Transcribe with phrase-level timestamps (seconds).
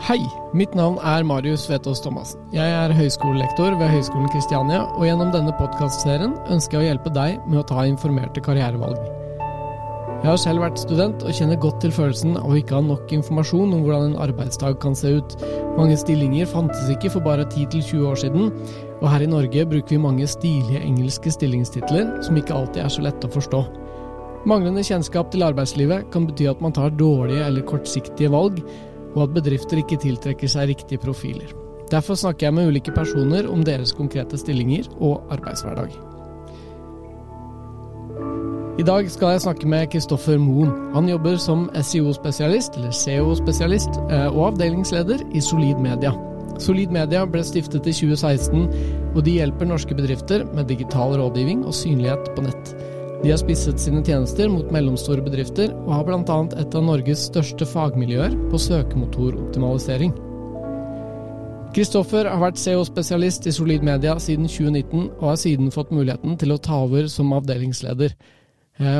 [0.00, 0.22] Hei,
[0.56, 2.40] mitt navn er Marius Vetås Thomassen.
[2.56, 7.42] Jeg er høyskolelektor ved Høgskolen Kristiania, og gjennom denne podkastserien ønsker jeg å hjelpe deg
[7.44, 8.96] med å ta informerte karrierevalg.
[10.22, 13.12] Jeg har selv vært student og kjenner godt til følelsen av å ikke ha nok
[13.12, 15.36] informasjon om hvordan en arbeidsdag kan se ut.
[15.76, 18.50] Mange stillinger fantes ikke for bare 10-20 år siden,
[19.02, 23.04] og her i Norge bruker vi mange stilige engelske stillingstitler som ikke alltid er så
[23.04, 23.66] lette å forstå.
[24.48, 28.62] Manglende kjennskap til arbeidslivet kan bety at man tar dårlige eller kortsiktige valg,
[29.14, 31.50] og at bedrifter ikke tiltrekker seg riktige profiler.
[31.90, 35.96] Derfor snakker jeg med ulike personer om deres konkrete stillinger og arbeidshverdag.
[38.80, 40.70] I dag skal jeg snakke med Kristoffer Moen.
[40.94, 43.98] Han jobber som SEO-spesialist, eller CEO-spesialist,
[44.30, 46.14] og avdelingsleder i Solid Media.
[46.60, 48.70] Solid Media ble stiftet i 2016,
[49.12, 52.72] og de hjelper norske bedrifter med digital rådgivning og synlighet på nett.
[53.20, 56.36] De har spisset sine tjenester mot mellomstore bedrifter, og har bl.a.
[56.56, 60.14] et av Norges største fagmiljøer på søkemotoroptimalisering.
[61.76, 66.56] Kristoffer har vært CEO-spesialist i Solid Media siden 2019, og har siden fått muligheten til
[66.56, 68.16] å ta over som avdelingsleder.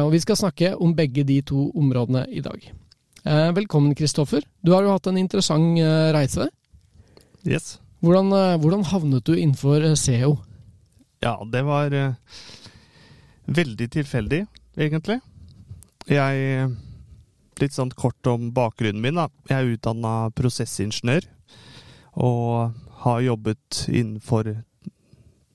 [0.05, 2.61] Og Vi skal snakke om begge de to områdene i dag.
[3.57, 4.45] Velkommen, Kristoffer.
[4.61, 5.81] Du har jo hatt en interessant
[6.13, 6.51] reise.
[7.49, 7.79] Yes.
[8.05, 10.37] Hvordan, hvordan havnet du innenfor SEO?
[11.25, 11.97] Ja, det var
[13.51, 14.45] veldig tilfeldig,
[14.79, 15.19] egentlig.
[16.11, 16.71] Jeg
[17.61, 19.19] Litt sånn kort om bakgrunnen min.
[19.21, 19.27] da.
[19.51, 21.27] Jeg er utdanna prosessingeniør
[22.17, 22.73] og
[23.05, 24.65] har jobbet innenfor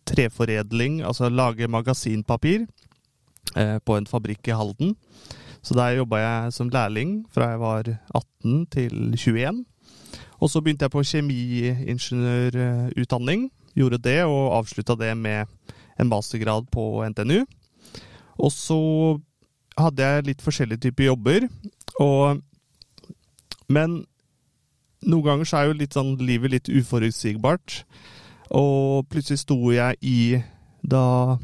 [0.06, 2.68] treforedling, altså lage magasinpapir,
[3.56, 4.96] eh, på en fabrikk i Halden.
[5.64, 9.66] Så der jobba jeg som lærling fra jeg var 18 til 21.
[10.40, 13.52] Og så begynte jeg på kjemiingeniørutdanning.
[13.76, 15.46] Gjorde det, og avslutta det med
[16.00, 17.46] en mastergrad på NTNU.
[18.42, 18.80] Og så
[19.80, 21.48] hadde jeg litt forskjellige typer jobber,
[22.00, 22.42] og
[23.68, 24.06] Men
[25.02, 27.80] noen ganger så er jo litt sånn livet litt uforutsigbart.
[28.54, 30.20] Og plutselig sto jeg i
[30.86, 31.38] Da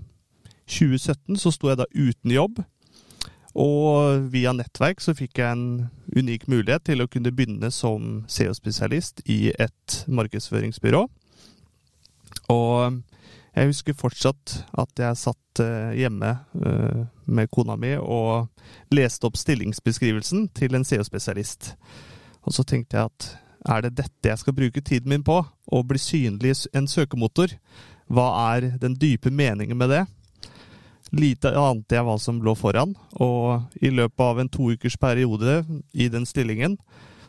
[0.70, 2.62] 2017 så sto jeg da uten jobb.
[3.58, 9.26] Og via nettverk så fikk jeg en unik mulighet til å kunne begynne som SEO-spesialist
[9.26, 11.02] i et markedsføringsbyrå.
[12.54, 13.02] Og
[13.56, 15.62] jeg husker fortsatt at jeg satt
[15.98, 16.32] hjemme
[17.28, 18.48] med kona mi og
[18.96, 21.74] leste opp stillingsbeskrivelsen til en SEO-spesialist.
[22.48, 23.28] Og så tenkte jeg at
[23.76, 25.38] er det dette jeg skal bruke tiden min på?
[25.44, 27.54] Å bli synlig i en søkemotor?
[28.12, 30.02] Hva er den dype meningen med det?
[31.12, 35.60] Lite ante jeg hva som lå foran, og i løpet av en to ukers periode
[35.92, 36.78] i den stillingen,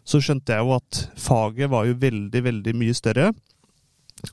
[0.07, 3.33] så skjønte jeg jo at faget var jo veldig, veldig mye større.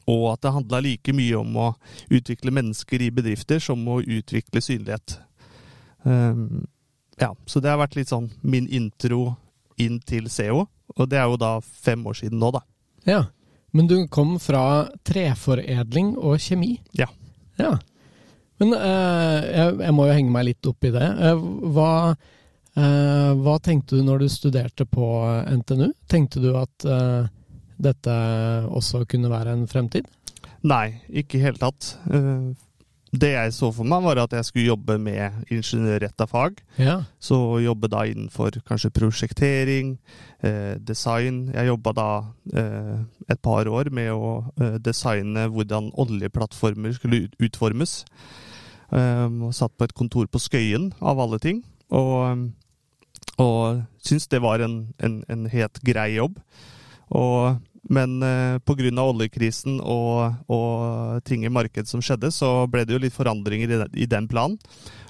[0.10, 1.70] Og at det handla like mye om å
[2.14, 5.18] utvikle mennesker i bedrifter som å utvikle synlighet.
[6.04, 6.68] Um,
[7.20, 9.34] ja, så det har vært litt sånn min intro
[9.80, 12.64] inn til SEO, og det er jo da fem år siden nå, da.
[13.08, 13.24] Ja,
[13.72, 16.78] men du kom fra treforedling og kjemi?
[16.98, 17.10] Ja.
[17.60, 17.76] Ja.
[18.60, 21.10] Men uh, jeg, jeg, må jo henge meg litt opp i det.
[21.20, 21.44] Uh,
[21.76, 21.92] hva,
[22.76, 25.10] uh, hva, tenkte du når du studerte på
[25.62, 25.92] NTNU?
[26.12, 26.88] Tenkte du at
[27.80, 28.16] dette
[28.68, 30.08] også kunne være en fremtid?
[30.68, 31.94] Nei, ikke i hele tatt.
[33.10, 36.60] Det jeg så for meg, var at jeg skulle jobbe med ingeniørretta fag.
[36.78, 37.00] Ja.
[37.20, 39.96] Så jobbe da innenfor kanskje prosjektering,
[40.46, 41.50] eh, design.
[41.54, 42.10] Jeg jobba da
[42.54, 48.04] eh, et par år med å eh, designe hvordan oljeplattformer skulle utformes.
[48.90, 51.64] og satt på et kontor på Skøyen, av alle ting.
[51.94, 52.50] Og,
[53.38, 56.40] og syntes det var en, en, en helt grei jobb.
[57.14, 58.92] Og men eh, pga.
[59.02, 63.80] oljekrisen og, og, ting i markedet som skjedde, så ble det jo litt forandringer i
[63.84, 64.60] den, i den planen.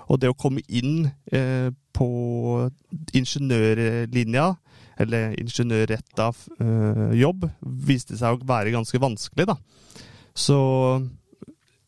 [0.09, 2.09] Og det å komme inn eh, på
[3.13, 4.47] ingeniørlinja,
[4.99, 9.57] eller ingeniørretta eh, jobb, viste seg å være ganske vanskelig, da.
[10.35, 10.57] Så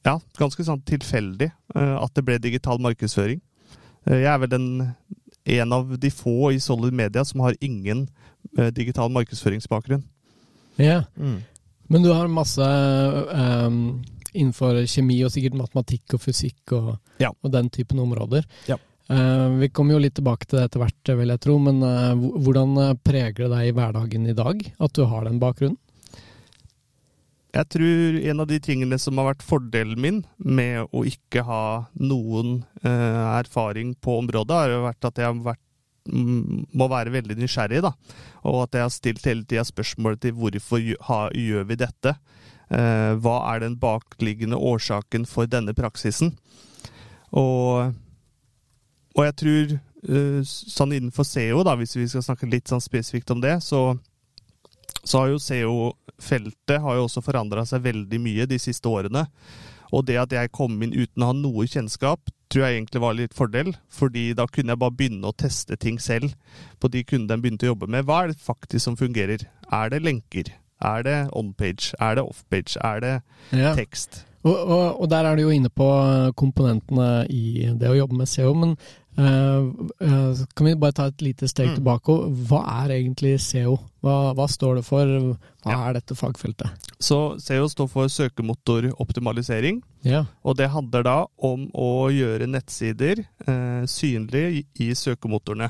[0.06, 3.42] ja, ganske sånn tilfeldig eh, at det ble digital markedsføring.
[4.08, 4.70] Eh, jeg er vel den,
[5.58, 8.08] en av de få i Solid Media som har ingen
[8.58, 10.04] eh, digital markedsføringsbakgrunn.
[10.80, 11.04] Ja.
[11.18, 11.42] Mm.
[11.92, 14.00] Men du har masse um,
[14.32, 17.34] innenfor kjemi og sikkert matematikk og fysikk og, ja.
[17.34, 18.48] og den typen områder.
[18.70, 18.80] Ja.
[19.12, 21.58] Uh, vi kommer jo litt tilbake til det etter hvert, vil jeg tro.
[21.60, 25.80] Men uh, hvordan preger det deg i hverdagen i dag at du har den bakgrunnen?
[27.52, 31.64] Jeg tror en av de tingene som har vært fordelen min med å ikke ha
[32.00, 35.66] noen uh, erfaring på området, har jo vært at jeg har vært
[36.10, 37.94] må være veldig nysgjerrig, da.
[38.50, 42.16] Og at jeg har stilt hele tida spørsmålet til hvorfor gjør vi dette?
[42.72, 46.34] Eh, hva er den bakliggende årsaken for denne praksisen?
[47.32, 47.94] Og,
[49.16, 53.36] og jeg tror eh, sånn innenfor SEO, da, hvis vi skal snakke litt sånn spesifikt
[53.36, 53.92] om det, så
[55.04, 59.26] så har jo SEO-feltet har også forandra seg veldig mye de siste årene.
[59.92, 63.16] Og det at jeg kom inn uten å ha noe kjennskap, tror jeg egentlig var
[63.18, 63.74] litt fordel.
[63.90, 66.34] Fordi da kunne jeg bare begynne å teste ting selv
[66.82, 68.06] på de kundene jeg begynte å jobbe med.
[68.10, 69.48] Hva er det faktisk som fungerer?
[69.72, 70.52] Er det lenker?
[70.82, 71.92] Er det onpage?
[72.02, 72.78] Er det offpage?
[72.82, 73.16] Er det
[73.54, 73.76] Ja.
[73.78, 74.24] tekst?
[74.44, 75.86] Og, og, og der er du jo inne på
[76.36, 78.72] komponentene i det å jobbe med SEO, men
[80.56, 81.76] kan vi bare ta et lite steg Mm.
[81.80, 82.16] tilbake?
[82.48, 83.78] Hva er egentlig SEO?
[84.02, 85.06] Hva, hva står det for?
[85.06, 85.90] Hva Ja.
[85.90, 86.70] er dette fagfeltet?
[87.00, 89.82] Så SEO står for søkemotoroptimalisering.
[90.04, 90.26] Ja.
[90.44, 95.70] Og det handler da om å gjøre nettsider eh, synlige i, i søkemotorene,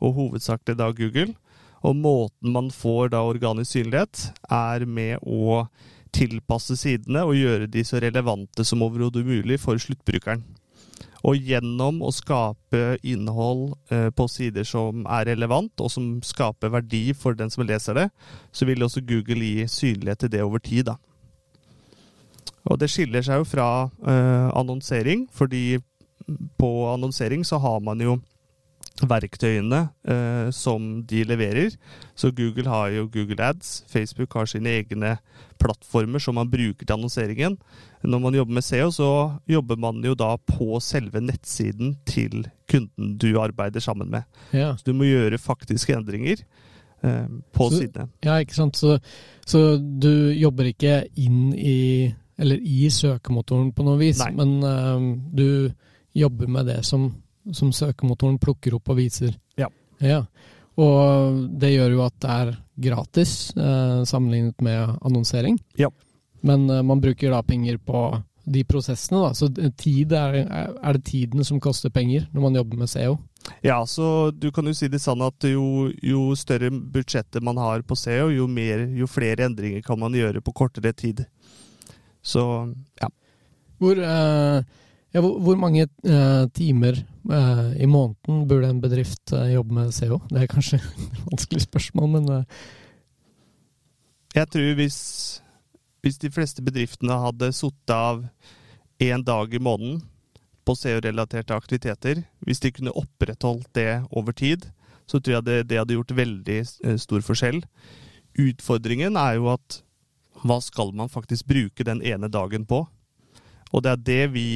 [0.00, 1.34] og hovedsakelig da Google.
[1.84, 5.68] Og måten man får da organisk synlighet, er med å
[6.12, 10.42] tilpasse sidene og gjøre de så relevante som overhodet mulig for sluttbrukeren.
[11.26, 17.10] Og gjennom å skape innhold eh, på sider som er relevant, og som skaper verdi
[17.16, 18.08] for den som leser det,
[18.52, 20.92] så vil også Google gi synlighet til det over tid.
[20.92, 20.98] da.
[22.68, 25.80] Og det skiller seg jo fra eh, annonsering, fordi
[26.60, 28.18] på annonsering så har man jo
[29.06, 31.76] verktøyene eh, som de leverer.
[32.18, 35.16] Så Google har jo Google Ads, Facebook har sine egne
[35.60, 37.58] plattformer som man bruker til annonseringen.
[38.02, 39.08] Når man jobber med SEO, så
[39.50, 44.22] jobber man jo da på selve nettsiden til kunden du arbeider sammen med.
[44.52, 44.72] Ja.
[44.76, 46.42] Så du må gjøre faktiske endringer
[47.02, 48.08] eh, på Så- sidene.
[48.24, 48.76] ja, ikke sant.
[48.76, 48.98] Så,
[49.46, 54.30] så du jobber ikke inn i eller i søkemotoren på noe vis, Nei.
[54.38, 55.72] men eh, du
[56.14, 57.08] jobber med det som,
[57.54, 59.34] som søkemotoren plukker opp og viser.
[59.60, 59.68] Ja.
[60.02, 60.22] ja.
[60.78, 62.54] Og det gjør jo at det er
[62.88, 65.58] gratis eh, sammenlignet med annonsering.
[65.80, 65.90] Ja.
[66.46, 68.02] Men eh, man bruker da penger på
[68.48, 69.34] de prosessene, da.
[69.36, 73.18] Så tid er, er det tiden som koster penger når man jobber med CEO.
[73.18, 73.24] SEO?
[73.62, 77.84] Ja, så du kan jo si det sånn at jo, jo større budsjettet man har
[77.86, 81.24] på SEO, jo, mer, jo flere endringer kan man gjøre på kortere tid.
[82.24, 82.42] Så
[83.00, 83.10] ja.
[83.78, 84.62] Hvor, eh,
[85.14, 90.20] ja, hvor, mange eh, timer eh, i måneden burde en bedrift eh, jobbe med SEO?
[90.28, 92.44] Det er kanskje et vanskelig spørsmål, men eh,
[94.36, 95.00] Jeg tror hvis,
[96.04, 98.26] hvis de fleste bedriftene hadde sittet av
[99.00, 100.02] én dag i måneden
[100.68, 104.68] på SEO-relaterte aktiviteter, hvis de kunne opprettholdt det over tid,
[105.08, 107.62] så tror jeg det, det hadde gjort veldig eh, stor forskjell.
[108.38, 109.80] Utfordringen er jo at
[110.44, 112.84] hva skal man faktisk bruke den ene dagen på?
[113.72, 114.48] Og det er det vi,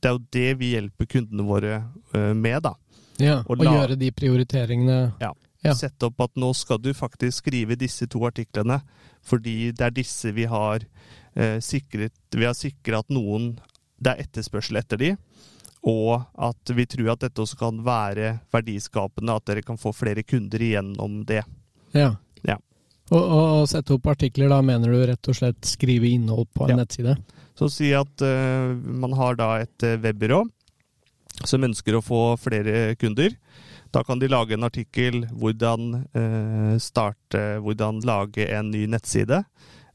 [0.00, 1.72] det er jo det vi hjelper kundene våre
[2.14, 2.74] eh, med, da.
[3.18, 5.32] ja, Og la- gjøre de prioriteringene Ja.
[5.74, 8.78] Sette opp at nå skal du faktisk skrive disse to artiklene,
[9.26, 10.84] fordi det er disse vi har
[11.34, 13.56] eh, sikret Vi har sikra at noen
[14.00, 15.10] Det er etterspørsel etter de,
[15.82, 20.22] og at vi tror at dette også kan være verdiskapende, at dere kan få flere
[20.22, 21.42] kunder igjennom det.
[21.92, 22.12] Ja.
[23.08, 26.74] Og, og sette opp artikler, da mener du rett og slett skrive innhold på en
[26.74, 26.80] Ja.
[26.82, 27.16] nettside?
[27.58, 30.44] Så si at uh, man har da et eh, webbyrå
[31.44, 33.34] som ønsker å få flere kunder.
[33.90, 39.42] Da kan de lage en artikkel hvordan uh, starte, hvordan lage en ny nettside,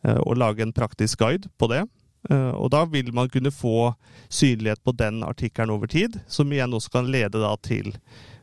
[0.03, 1.85] uh, og lage en praktisk guide på det.
[2.31, 3.89] Og da vil man kunne få
[4.31, 7.89] synlighet på den artikkelen over tid, som igjen også kan lede da til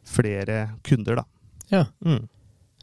[0.04, 1.24] flere kunder, da.
[1.72, 1.86] Ja.
[2.04, 2.26] Mm.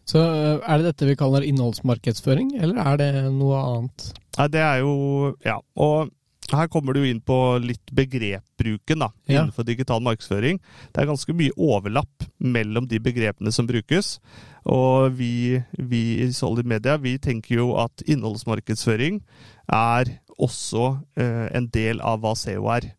[0.08, 4.12] Så eh, er det dette vi kaller innholdsmarkedsføring, eller er det noe annet?
[4.38, 5.58] Nei, det er jo Ja.
[5.76, 6.14] Og
[6.48, 9.42] her kommer du inn på litt begrepbruken da, Ja.
[9.42, 10.62] innenfor digital markedsføring.
[10.94, 14.20] Det er ganske mye overlapp mellom de begrepene som brukes.
[14.66, 19.20] Og vi, vi i Solid Media vi tenker jo at innholdsmarkedsføring
[19.68, 22.94] er også eh, en del av hva SEO er.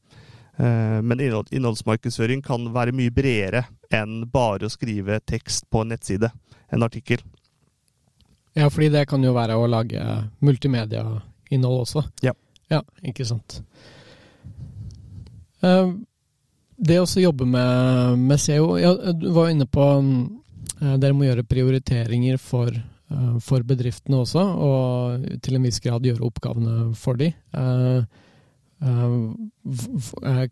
[0.58, 3.64] Eh, men innhold, innholdsmarkedsføring kan være mye bredere
[3.94, 6.30] enn bare å skrive tekst på en nettside,
[6.68, 7.22] en artikkel.
[8.58, 10.02] Ja, fordi det kan jo være å lage
[10.44, 12.04] multimediainnhold også.
[12.26, 12.34] Ja.
[12.68, 13.62] Ja, ikke sant.
[15.64, 15.88] Eh,
[16.78, 21.46] Det å jobbe med, med SEO ja, Du var inne på eh, Dere må gjøre
[21.48, 27.18] prioriteringer for, eh, for bedriftene også, og til en viss grad gjøre oppgavene for
[28.80, 29.50] dem.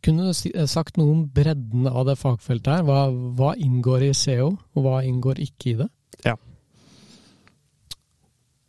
[0.02, 2.82] Kunne du eh, sagt noe om bredden av det fagfeltet her?
[2.86, 3.04] Hva,
[3.38, 5.88] hva inngår i SEO, og hva inngår ikke i det?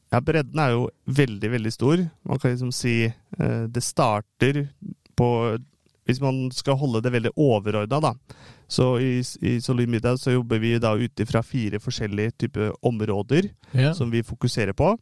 [0.08, 2.00] Ja, bredden er jo veldig, veldig stor.
[2.24, 4.68] Man kan liksom si eh, det starter
[5.18, 5.28] på
[6.08, 8.14] Hvis man skal holde det veldig overordna, da.
[8.72, 13.50] Så i, i Solid Middag så jobber vi da ut ifra fire forskjellige typer områder
[13.76, 13.92] Ja.
[13.94, 14.94] som vi fokuserer på.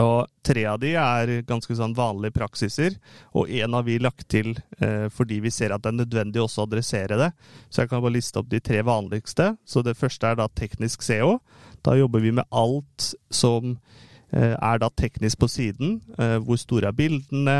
[0.00, 2.94] Og tre av de er ganske sånn vanlige praksiser,
[3.36, 6.62] og én har vi lagt til eh, fordi vi ser at det er nødvendig også
[6.62, 7.28] å adressere det.
[7.68, 9.50] Så jeg kan bare liste opp de tre vanligste.
[9.68, 11.36] Så det første er da teknisk SEO.
[11.84, 13.74] Da jobber vi med alt som
[14.32, 15.98] eh, er da teknisk på siden.
[16.16, 17.58] Eh, hvor store er bildene?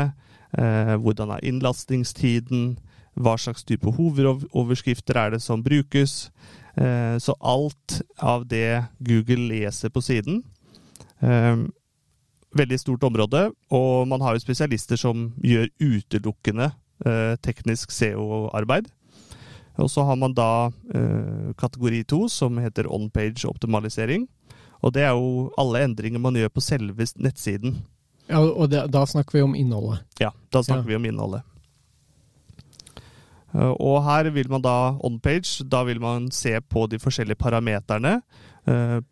[0.57, 2.73] Eh, hvordan er innlastingstiden?
[3.13, 6.31] Hva slags type hovedoverskrifter er det som brukes?
[6.73, 10.39] Eh, så alt av det Google leser på siden
[11.21, 11.59] eh,
[12.53, 16.69] Veldig stort område, og man har jo spesialister som gjør utelukkende
[17.05, 18.91] eh, teknisk SEO-arbeid.
[19.81, 20.69] Og så har man da
[21.57, 24.27] kategori to, som heter on-page optimalisering.
[24.85, 27.79] Og det er jo alle endringer man gjør på selve nettsiden.
[28.27, 30.03] Ja, Og det, da snakker vi om innholdet?
[30.21, 30.91] Ja, da snakker ja.
[30.91, 31.41] vi om innholdet.
[33.53, 38.19] Eh, og her vil man da on-page, da vil man se på de forskjellige parameterne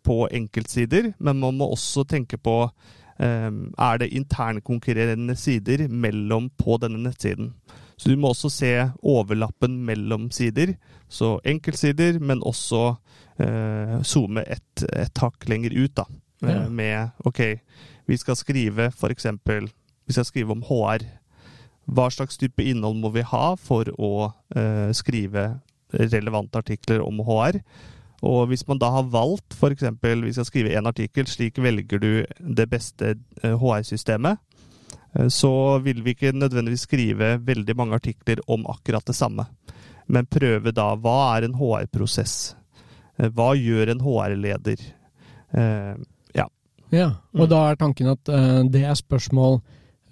[0.00, 2.54] på enkeltsider, men man må også tenke på
[3.22, 7.52] er det internkonkurrerende sider mellom på denne nettsiden.
[7.96, 10.74] Så du må også se overlappen mellom sider.
[11.08, 12.96] Så enkeltsider, men også
[13.38, 16.08] eh, zoome et, et hakk lenger ut, da.
[16.42, 16.64] Ja.
[16.66, 17.40] Med OK,
[18.10, 19.28] vi skal skrive f.eks.
[19.46, 21.06] Vi skal skrive om HR
[21.90, 24.12] hva slags type innhold må vi ha for å
[24.56, 25.48] eh, skrive
[25.92, 27.58] relevante artikler om HR?
[28.22, 29.84] Og hvis man da har valgt f.eks.
[30.02, 34.38] hvis jeg skriver én artikkel, slik velger du det beste HR-systemet,
[35.18, 39.46] eh, så vil vi ikke nødvendigvis skrive veldig mange artikler om akkurat det samme.
[40.06, 42.54] Men prøve da hva er en HR-prosess?
[43.18, 44.90] Eh, hva gjør en HR-leder?
[45.52, 46.46] Ja.
[46.88, 47.08] ja.
[47.36, 48.30] Og da er tanken at
[48.72, 49.58] det er spørsmål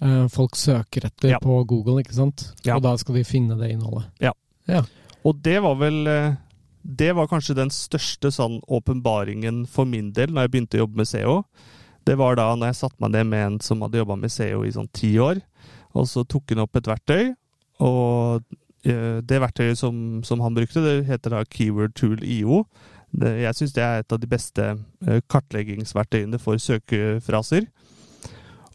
[0.01, 1.39] Eh, folk søker etter ja.
[1.41, 2.47] på Google, ikke sant?
[2.65, 2.79] Ja.
[2.79, 4.07] Og da skal de finne det innholdet.
[4.23, 4.33] Ja.
[4.69, 4.81] ja.
[5.21, 6.39] Og det var vel eh,
[6.81, 11.01] Det var kanskje den største sånn åpenbaringen for min del når jeg begynte å jobbe
[11.01, 11.35] med SEO.
[12.07, 14.63] Det var da når jeg satte meg ned med en som hadde jobba med SEO
[14.65, 15.43] i sånn ti år.
[15.93, 17.33] Og så tok han opp et verktøy,
[17.83, 18.41] og
[18.87, 22.63] eh, det verktøyet som, som han brukte, det heter da Keyword Tool IO.
[23.11, 24.65] Jeg syns det er et av de beste
[25.29, 27.67] kartleggingsverktøyene for søkefraser.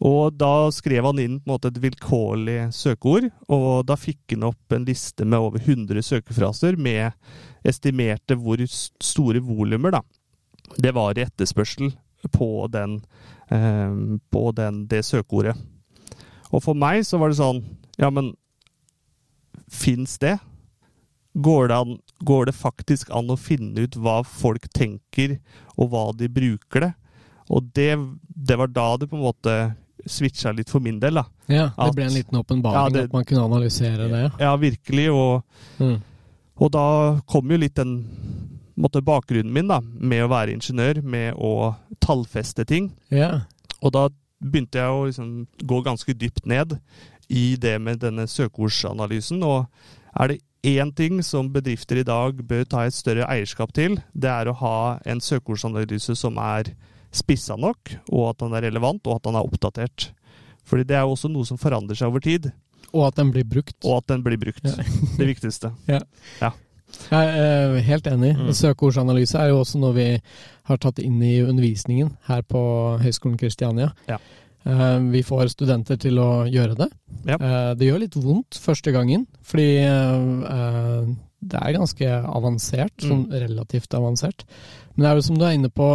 [0.04, 4.84] Og da skrev han inn måte et vilkårlig søkeord, og da fikk han opp en
[4.84, 7.16] liste med over 100 søkefraser med
[7.66, 9.96] estimerte hvor store volumer
[10.76, 11.94] det var i etterspørsel
[12.34, 12.98] på, den,
[13.48, 13.94] eh,
[14.30, 15.56] på den, det søkeordet.
[16.52, 17.64] Og for meg så var det sånn
[17.96, 18.34] Ja, men
[19.72, 20.36] fins det?
[21.32, 25.38] Går det, an, går det faktisk an å finne ut hva folk tenker,
[25.76, 26.92] og hva de bruker det?
[27.52, 27.90] Og det,
[28.28, 29.56] det var da det på en måte
[30.06, 31.20] switcha litt for min del.
[31.20, 31.25] da.
[31.46, 34.22] Ja, Det at, ble en liten åpenbaring ja, at man kunne analysere det?
[34.40, 35.08] Ja, virkelig.
[35.12, 35.42] Og,
[35.78, 35.96] mm.
[36.56, 36.86] og da
[37.28, 37.98] kom jo litt den
[38.76, 42.90] måtte, bakgrunnen min da, med å være ingeniør, med å tallfeste ting.
[43.10, 43.46] Ja.
[43.80, 44.08] Og da
[44.42, 45.30] begynte jeg å liksom,
[45.64, 46.78] gå ganske dypt ned
[47.32, 49.42] i det med denne søkeordsanalysen.
[49.46, 49.66] Og
[50.20, 54.30] er det én ting som bedrifter i dag bør ta et større eierskap til, det
[54.30, 56.75] er å ha en søkeordsanalyse som er
[57.16, 60.11] spissa nok, og at den er relevant, og at den er oppdatert.
[60.66, 62.50] Fordi det er jo også noe som forandrer seg over tid.
[62.92, 63.76] Og at den blir brukt.
[63.85, 64.64] Og at den blir brukt.
[64.64, 64.87] Ja.
[65.18, 65.75] det viktigste.
[65.96, 66.00] Ja.
[66.40, 66.52] ja.
[67.11, 68.32] Jeg er helt enig.
[68.38, 68.50] Mm.
[68.54, 70.06] Søkeordsanalyse er jo også noe vi
[70.70, 72.61] har tatt inn i undervisningen her på
[73.02, 73.90] Høgskolen Kristiania.
[74.08, 74.20] Ja.
[74.66, 76.88] Eh, vi får studenter til å gjøre det.
[77.28, 77.37] Ja.
[77.37, 81.11] Eh, det gjør litt vondt første gangen, fordi eh,
[81.46, 84.46] det er ganske avansert, sånn relativt avansert.
[84.94, 85.90] Men det er jo som du er inne på,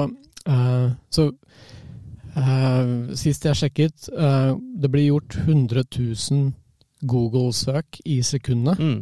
[1.10, 1.28] så
[2.36, 6.52] uh, sist jeg sjekket, uh, det blir gjort 100 000
[7.02, 8.80] Google-søk i sekundet.
[8.80, 9.02] Mm.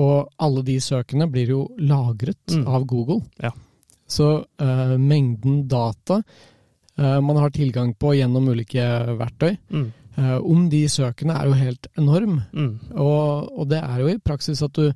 [0.00, 2.64] Og alle de søkene blir jo lagret mm.
[2.66, 3.20] av Google.
[3.42, 3.52] Ja.
[4.10, 4.44] Så
[5.00, 6.18] mengden data
[6.96, 8.84] man har tilgang på gjennom ulike
[9.16, 9.86] verktøy, mm.
[10.44, 12.36] om de søkene er jo helt enorm.
[12.52, 12.74] Mm.
[12.92, 14.92] Og, og, det er jo i praksis at du,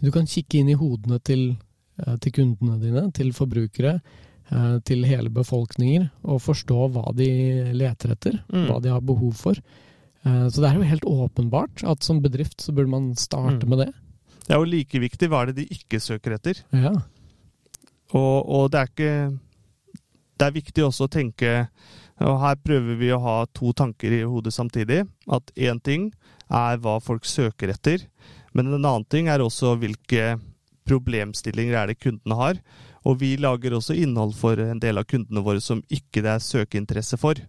[0.00, 1.44] du kan kikke inn i hodene til,
[2.24, 3.98] til kundene dine, til forbrukere.
[4.52, 7.28] Eh, til hele befolkninger og forstå hva de
[7.72, 8.66] leter etter, mm.
[8.68, 9.56] hva de har behov for.
[9.56, 13.70] Eh, så det er jo helt åpenbart at som bedrift så burde man starte mm.
[13.70, 13.88] med det.
[14.42, 16.60] Det er jo like viktig hva er det de ikke søker etter.
[16.74, 16.92] Ja.
[18.12, 19.14] Og, og, det er ikke
[20.36, 21.52] Det er viktig også å tenke
[22.20, 25.00] og Her prøver vi å ha to tanker i hodet samtidig.
[25.32, 26.10] At én ting
[26.52, 28.04] er hva folk søker etter,
[28.52, 30.36] men en annen ting er også hvilke
[30.86, 32.60] problemstillinger er det kundene har.
[33.08, 36.44] Og vi lager også innhold for en del av kundene våre som ikke det er
[36.44, 37.40] søkeinteresse for.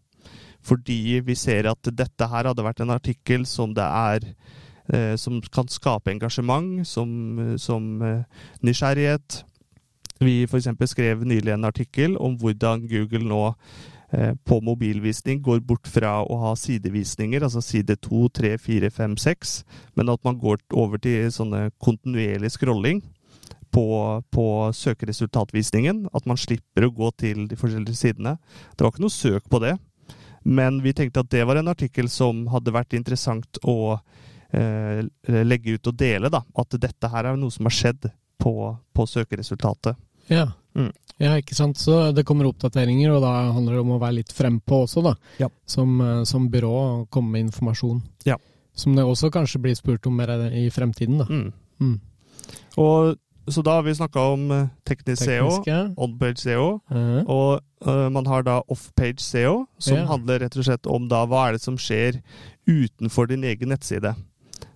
[0.63, 4.27] Fordi vi ser at dette her hadde vært en artikkel som det er
[4.93, 8.24] eh, Som kan skape engasjement, som, som eh,
[8.63, 9.43] nysgjerrighet.
[10.24, 10.69] Vi f.eks.
[10.88, 13.41] skrev nylig en artikkel om hvordan Google nå
[14.12, 19.17] eh, på mobilvisning går bort fra å ha sidevisninger, altså side 2, 3, 4, 5,
[19.19, 19.57] 6,
[20.00, 23.03] men at man går over til sånne kontinuerlig scrolling
[23.73, 24.45] på, på,
[24.77, 26.07] søkeresultatvisningen.
[26.13, 28.37] At man slipper å gå til de forskjellige sidene.
[28.73, 29.75] Det var ikke noe søk på det.
[30.43, 33.95] Men vi tenkte at det var en artikkel som hadde vært interessant å
[34.51, 35.03] eh,
[35.47, 36.31] legge ut og dele.
[36.33, 38.09] da, At dette her er noe som har skjedd
[38.43, 38.53] på,
[38.93, 39.97] på søkeresultatet.
[40.27, 40.51] Ja.
[40.75, 40.91] Mm.
[41.21, 41.79] ja, ikke sant.
[41.79, 45.15] Så det kommer oppdateringer, og da handler det om å være litt frempå også, da.
[45.41, 45.49] Ja.
[45.65, 48.01] Som, eh, som byrå, og komme med informasjon.
[48.27, 48.37] Ja.
[48.75, 51.29] Som det også kanskje blir spurt om mer i fremtiden, da.
[51.29, 51.53] Mm.
[51.79, 51.99] Mm.
[52.81, 53.15] Og,
[53.51, 55.50] så da har vi snakka om eh, teknisk SEO,
[55.97, 60.07] on-page SEO, Eh, og uh, man har da off-page SEO, som yeah.
[60.07, 62.21] handler rett og slett om da hva er det som skjer
[62.67, 64.13] utenfor din egen nettside.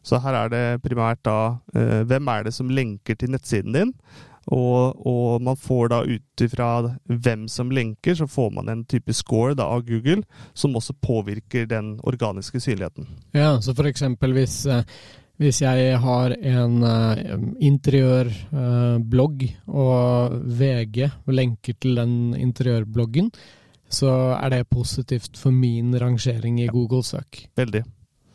[0.03, 3.93] Så her er det primært da uh, hvem er det som lenker til nettsiden din,
[4.47, 6.69] og, og man får da ut ifra
[7.03, 11.67] hvem som lenker, så får man en type score da av Google, som også påvirker
[11.67, 13.07] den organiske synligheten.
[13.35, 14.61] Ja, så for eksempel hvis,
[15.37, 17.15] hvis jeg har en uh,
[17.61, 23.29] interiørblogg, og VG lenker til den interiørbloggen,
[23.89, 27.45] så er det positivt for min rangering i Google søk.
[27.55, 27.83] Veldig.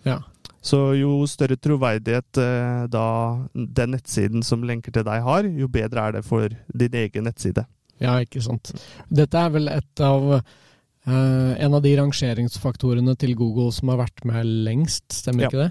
[0.07, 0.21] Ja.
[0.63, 3.07] Så jo større troverdighet uh, da
[3.55, 7.67] den nettsiden som lenker til deg har, jo bedre er det for din egen nettside.
[8.03, 8.73] ja, ikke sant.
[9.11, 14.25] Dette er vel et av eh, en av de rangeringsfaktorene til Google som har vært
[14.27, 15.49] med lengst, stemmer Ja.
[15.51, 15.71] ikke det?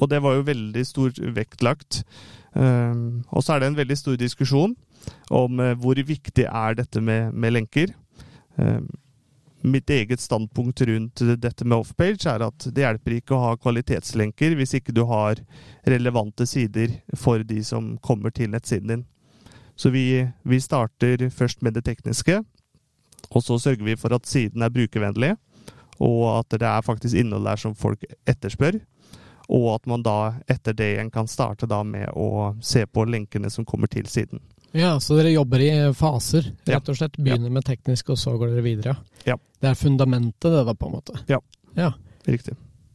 [0.00, 2.02] Og det var jo veldig stor vektlagt.
[2.52, 4.74] Um, og så er det en veldig stor diskusjon
[5.32, 7.94] om eh, hvor viktig er dette med, med lenker.
[8.56, 8.86] Um,
[9.62, 14.56] mitt eget standpunkt rundt dette med offpage er at det hjelper ikke å ha kvalitetslenker
[14.58, 15.40] hvis ikke du har
[15.88, 19.04] relevante sider for de som kommer til nettsiden din.
[19.76, 22.42] Så vi, vi starter først med det tekniske,
[23.30, 25.32] og så sørger vi for at siden er brukervennlig,
[26.02, 28.82] og at det er faktisk innhold der som folk etterspør.
[29.52, 33.50] Og at man da etter det igjen kan starte da med å se på lenkene
[33.52, 34.40] som kommer til siden.
[34.72, 37.18] Ja, så dere jobber i faser, rett og slett.
[37.20, 38.94] Begynner med teknisk, og så går dere videre.
[39.28, 39.36] Ja.
[39.60, 41.12] Det er fundamentet, det da, på en måte.
[41.28, 41.36] Ja.
[41.76, 41.90] Ja,
[42.24, 42.54] Riktig.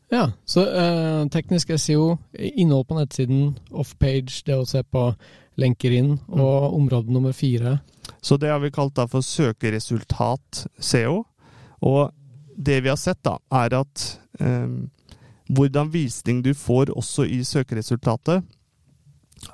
[0.10, 0.31] ja.
[0.45, 5.12] så eh, teknisk SEO, innhold på nettsiden, off-page, det å se på
[5.58, 6.41] lenker inn, Mm.
[6.41, 7.79] og område nummer fire.
[8.21, 11.23] Så det har vi kalt da for søkeresultat-SEO.
[11.81, 12.12] Og
[12.58, 14.67] det vi har sett, da, er at eh,
[15.49, 18.43] hvordan visning du får også i søkeresultatet,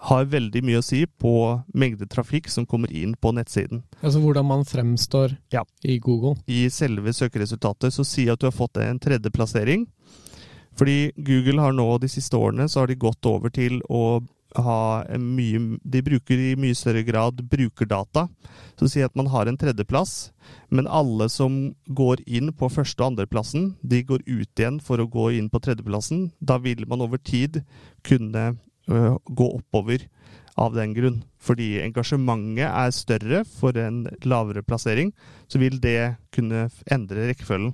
[0.08, 1.32] har veldig mye å si på
[1.76, 3.82] mengde trafikk som kommer inn på nettsiden.
[4.02, 5.66] Altså hvordan man fremstår Ja.
[5.84, 6.38] i Google.
[6.48, 9.88] i selve søkeresultatet, så si at du har fått en tredjeplassering.
[10.76, 14.24] Fordi Google har nå de siste årene så har de gått over til å
[14.56, 18.28] ha mye De bruker i mye større grad brukerdata.
[18.80, 20.32] Så si at man har en tredjeplass,
[20.70, 25.10] men alle som går inn på første- og andreplassen, de går ut igjen for å
[25.10, 26.32] gå inn på tredjeplassen.
[26.42, 27.64] Da vil man over tid
[28.04, 28.58] kunne
[28.90, 30.08] ø, gå oppover
[30.58, 31.24] av den grunn.
[31.42, 35.14] Fordi engasjementet er større for en lavere plassering,
[35.48, 37.74] så vil det kunne endre rekkefølgen.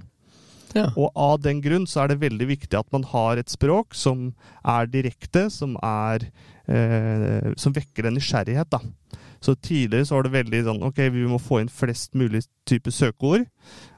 [0.78, 0.92] Ja.
[0.94, 4.30] Og av den grunn så er det veldig viktig at man har et språk som
[4.62, 6.30] er direkte, som er
[6.70, 8.80] eh, Som vekker en nysgjerrighet, da.
[9.42, 12.92] Så tidligere så var det veldig sånn Ok, vi må få inn flest mulig type
[12.92, 13.46] søkeord.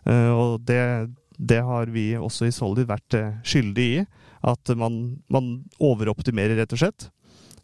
[0.05, 4.05] eh, og det, det har vi også i Solid vært eh, skyldig i.
[4.41, 7.09] At man, man overoptimerer, rett og slett.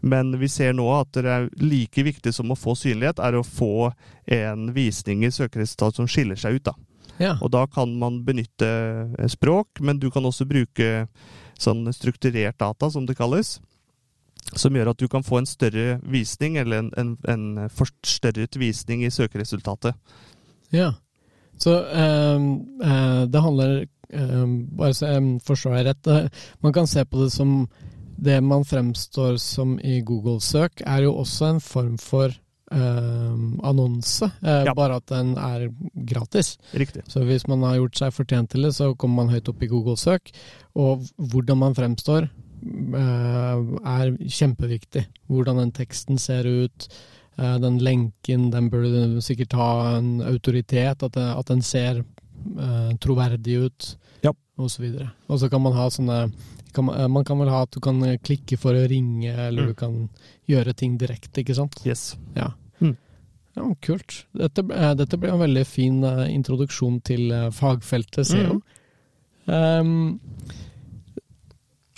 [0.02, 3.46] Men vi ser nå at det er like viktig som å få synlighet, er å
[3.46, 3.90] få
[4.30, 6.70] en visning i søkeresultat som skiller seg ut.
[6.70, 6.76] da.
[7.18, 7.34] Ja.
[7.42, 8.70] Og da kan man benytte
[9.18, 11.08] eh, språk, men du kan også bruke
[11.58, 13.58] sånn strukturert data, som det kalles.
[14.56, 19.04] Som gjør at du kan få en større visning, eller en, en, en forstørret visning
[19.04, 19.94] i søkeresultatet.
[20.72, 20.94] ja.
[21.58, 22.52] Så ehm,
[22.86, 26.08] eh, det handler ehm, Bare så jeg forstår deg rett.
[26.08, 26.28] eh,
[26.62, 27.68] Man kan se på det som
[28.18, 32.30] det man fremstår som i Google-søk, er jo også en form for
[32.72, 34.74] ehm, annonse, eh, Ja.
[34.74, 35.70] bare at den er
[36.06, 36.58] gratis.
[36.74, 37.04] Riktig.
[37.08, 39.68] Så hvis man har gjort seg fortjent til det, så kommer man høyt opp i
[39.68, 40.30] Google-søk.
[40.76, 42.30] Og hvordan man fremstår,
[42.64, 45.06] er kjempeviktig.
[45.30, 46.88] Hvordan den teksten ser ut,
[47.38, 52.92] eh, den lenken, den burde sikkert ha en autoritet, at, det, at den ser eh,
[53.02, 54.32] troverdig ut, Ja.
[54.58, 54.84] og så.
[55.30, 56.32] Og så kan man ha sånne
[56.74, 59.34] kan man, eh, man kan vel ha at du kan eh, klikke for å ringe,
[59.34, 59.68] eller Mm.
[59.68, 60.10] du kan
[60.48, 61.76] gjøre ting direkte, ikke sant?
[61.86, 62.16] Yes.
[62.36, 62.52] Ja.
[62.82, 62.96] Mm.
[63.56, 64.26] Ja, kult.
[64.36, 68.62] Dette, eh, dette ble en veldig fin eh, introduksjon til eh, fagfeltet SEO.
[69.48, 70.20] Um,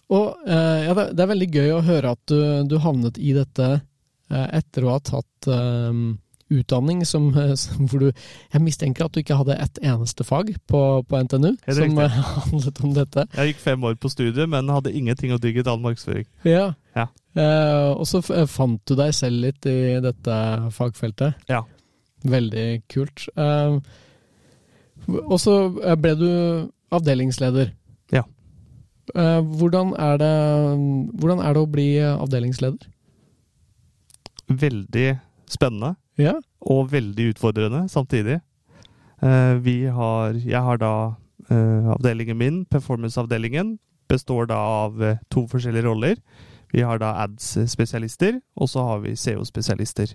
[0.10, 3.68] og eh, ja, det, er veldig gøy å høre at du, du havnet i dette
[3.78, 6.18] eh, etter å ha tatt um,
[6.50, 7.28] utdanning som,
[7.62, 11.52] som hvor du Jeg mistenker at du ikke hadde ett eneste fag på, på NTNU
[11.62, 12.08] som riktig.
[12.50, 13.26] handlet om dette.
[13.38, 16.26] Jeg gikk fem år på studiet, men hadde ingenting om digital markedsføring.
[16.48, 16.72] Ja.
[16.98, 17.06] Ja.
[17.38, 20.40] Uh, og så fant du deg selv litt i dette
[20.74, 21.46] fagfeltet.
[21.52, 21.62] Ja.
[22.26, 23.30] Veldig kult.
[23.38, 23.78] Uh,
[25.30, 25.54] Og så
[26.02, 26.30] ble du
[26.94, 27.72] avdelingsleder.
[29.16, 30.34] Eh, Hvordan er det,
[31.20, 32.90] hvordan er det å bli avdelingsleder?
[34.50, 35.20] Veldig
[35.50, 35.96] spennende.
[36.20, 36.34] Ja.
[36.60, 38.42] og veldig utfordrende samtidig.
[39.24, 41.14] Eh, vi har, jeg har da
[41.50, 43.78] eh, avdelingen min, performance-avdelingen,
[44.10, 46.16] består da av eh, to forskjellige roller.
[46.74, 50.12] Vi har da ads-spesialister, og så har vi CO-spesialister.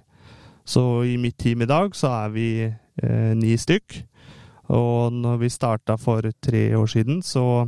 [0.64, 4.02] Så i mitt team i dag så er vi eh, ni stykk.
[4.76, 7.66] Og når vi starta for tre år siden, så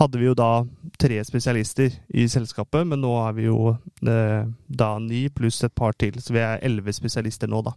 [0.00, 0.64] hadde vi jo da
[1.00, 3.74] tre spesialister i selskapet, men nå er vi jo
[4.08, 7.76] eh, da ni pluss et par til, så vi er elleve spesialister nå, da.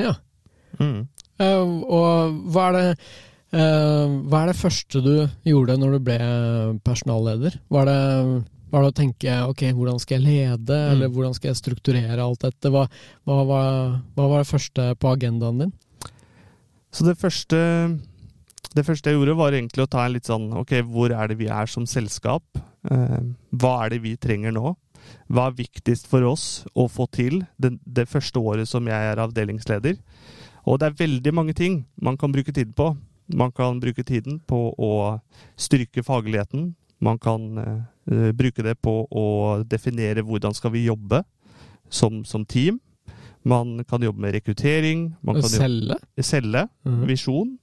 [0.00, 0.14] ja.
[0.80, 1.02] Mm.
[1.42, 3.10] Uh, og hva er, det,
[3.56, 5.12] uh, hva er det første du
[5.48, 6.18] gjorde når du ble
[6.86, 7.58] personalleder?
[7.72, 7.96] Var det,
[8.72, 10.92] var det å tenke ok, hvordan skal jeg lede, Mm.
[10.94, 12.70] eller hvordan skal jeg strukturere alt dette?
[12.72, 12.86] Hva,
[13.28, 13.62] hva, hva,
[14.16, 15.74] hva var det første på agendaen din?
[16.92, 17.58] Så det første,
[18.72, 21.38] det første jeg gjorde, var egentlig å ta en litt sånn Ok, hvor er det
[21.40, 22.44] vi er som selskap?
[22.90, 23.20] Eh,
[23.50, 24.74] hva er det vi trenger nå?
[25.32, 29.22] Hva er viktigst for oss å få til det, det første året som jeg er
[29.22, 29.98] avdelingsleder?
[30.70, 32.92] Og det er veldig mange ting man kan bruke tid på.
[33.34, 34.92] Man kan bruke tiden på å
[35.58, 36.72] styrke fagligheten.
[37.02, 39.26] Man kan eh, bruke det på å
[39.66, 41.24] definere hvordan skal vi jobbe
[41.90, 42.78] som, som team.
[43.42, 45.08] Man kan jobbe med rekruttering.
[45.20, 45.98] Man kan jobbe Selge?
[46.22, 47.06] selge -hmm.
[47.06, 47.58] visjon.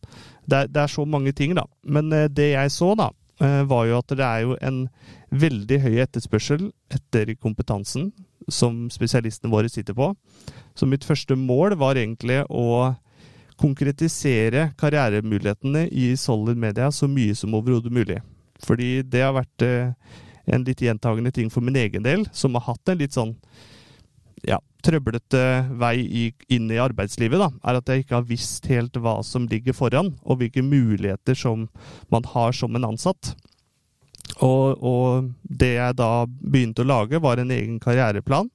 [0.50, 1.66] Det er, det er så mange ting, da.
[1.84, 3.10] Men eh, det jeg så, da,
[3.44, 4.82] eh, var jo at det er jo en
[5.30, 8.10] veldig høy etterspørsel etter kompetansen
[8.50, 10.14] som spesialistene våre sitter på.
[10.74, 12.96] Så mitt første mål var egentlig å
[13.60, 18.22] konkretisere karrieremulighetene i Solid Media så mye som overhodet mulig.
[18.64, 19.92] Fordi det har vært eh,
[20.50, 23.36] en litt gjentagende ting for min egen del, som har hatt en litt sånn
[24.48, 25.44] ja, trøblete
[25.80, 29.48] vei i, inn i arbeidslivet, da, er at jeg ikke har visst helt hva som
[29.50, 31.68] ligger foran, og hvilke muligheter som
[32.14, 33.34] man har som en ansatt.
[34.46, 38.52] Og, og det jeg da begynte å lage, var en egen karriereplan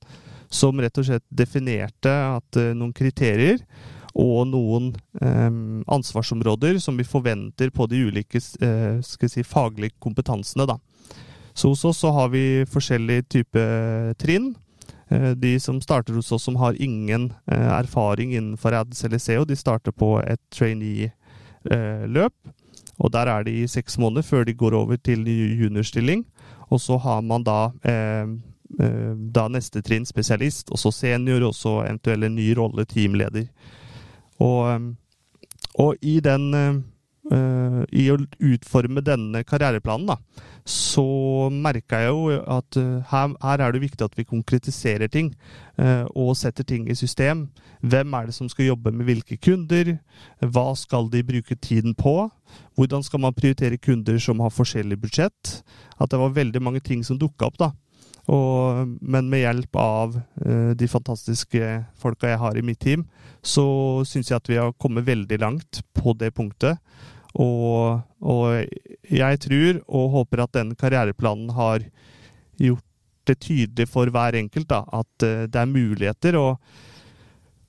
[0.55, 3.59] som rett og slett definerte at uh, noen kriterier
[4.15, 10.69] og noen um, ansvarsområder som vi forventer på de ulike uh, si, faglige kompetansene.
[10.71, 10.79] Da.
[11.55, 14.53] Så hos oss så har vi forskjellige typer trinn.
[15.09, 19.45] Eh, De som starter hos oss som har ingen eh, erfaring innenfor ads eller SEO,
[19.45, 22.35] de starter på et trainee-løp.
[22.99, 26.25] Og der er de i seks måneder før de går over til juniorstilling.
[26.71, 28.27] Og så har man da, eh,
[28.81, 33.49] eh, da neste trinn spesialist, og så senior, og så eventuelle ny rolle teamleder.
[34.39, 34.81] Og, eh,
[35.79, 36.85] og i den
[37.33, 38.19] eh, I å
[38.53, 40.19] utforme denne karriereplanen, da,
[40.65, 41.05] så
[41.53, 45.35] merka jeg jo at uh, her, her er det viktig at vi konkretiserer ting
[45.75, 47.49] Uh, og setter ting i system.
[47.83, 49.97] Hvem er det som skal jobbe med hvilke kunder?
[50.39, 52.29] Hva skal de bruke tiden på?
[52.79, 55.65] Hvordan skal man prioritere kunder som har forskjellig budsjett?
[55.99, 57.73] At det var veldig mange ting som dukka opp, da.
[58.31, 63.03] Og, men med hjelp av uh, de fantastiske folka jeg har i mitt team,
[63.43, 63.67] så
[64.07, 66.79] syns jeg at vi har kommet veldig langt på det punktet.
[67.35, 71.83] Og, og jeg tror og håper at den karriereplanen har
[72.61, 72.85] gjort
[73.29, 76.39] det tydelig for hver enkelt da, at eh, det er muligheter.
[76.39, 76.59] Og,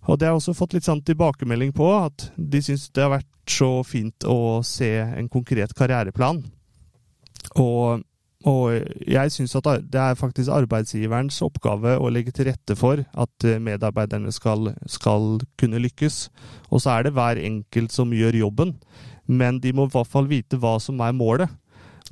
[0.05, 3.15] og det har jeg også fått litt sånn tilbakemelding på, at de syns det har
[3.17, 6.43] vært så fint å se en konkret karriereplan.
[7.61, 8.03] Og,
[8.49, 8.63] og
[9.05, 13.61] jeg syns at det er faktisk arbeidsgiverens oppgave å legge til rette for at eh,
[13.61, 16.27] medarbeiderne skal, skal kunne lykkes.
[16.69, 18.77] Og så er det hver enkelt som gjør jobben,
[19.27, 21.49] men de må i hvert fall vite hva som er målet.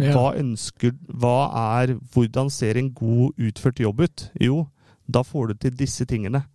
[0.02, 0.10] Ja.
[0.15, 4.23] Hva ønsker Hva er Hvordan ser en god utført jobb ut?
[4.41, 4.63] Jo,
[5.06, 6.45] da får du til disse tingene.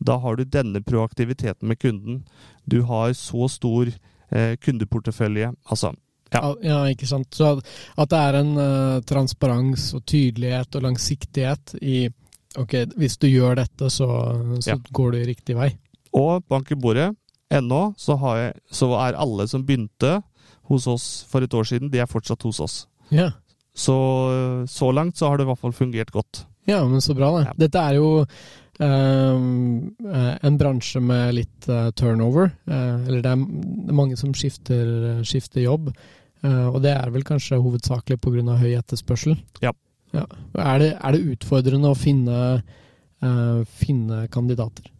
[0.00, 2.22] Da har du denne proaktiviteten med kunden.
[2.64, 3.88] Du har så stor
[4.30, 5.52] eh, kundeportefølje.
[5.70, 5.92] Altså,
[6.32, 6.54] Ja.
[6.62, 6.78] Ja.
[6.90, 7.28] ikke sant.
[7.34, 7.66] Så at,
[7.98, 12.08] at det er en uh, transparens og tydelighet og langsiktighet i
[12.56, 14.06] Ok, hvis du gjør dette, så,
[14.64, 14.76] så Ja.
[14.92, 15.74] går du riktig vei.
[16.16, 17.10] Og bank i bordet.
[17.50, 18.16] Ennå så,
[18.70, 20.18] så er alle som begynte
[20.66, 22.76] hos oss for et år siden, de er fortsatt hos oss.
[23.14, 23.30] Ja.
[23.76, 23.94] Så
[24.66, 26.46] så langt så har det i hvert fall fungert godt.
[26.66, 27.44] Ja, men så bra, det.
[27.46, 27.52] Ja.
[27.62, 28.08] Dette er jo
[28.82, 32.50] ehm, eh, en bransje med litt eh, turnover.
[32.66, 35.92] eh, eller det er mange som skifter, skifter jobb.
[36.42, 38.56] eh, og det er vel kanskje hovedsakelig pga.
[38.58, 39.36] høy etterspørsel.
[39.62, 39.72] Ja.
[40.12, 40.24] Ja.
[40.56, 42.62] Er, det, er det utfordrende å finne,
[43.22, 44.90] eh, finne kandidater?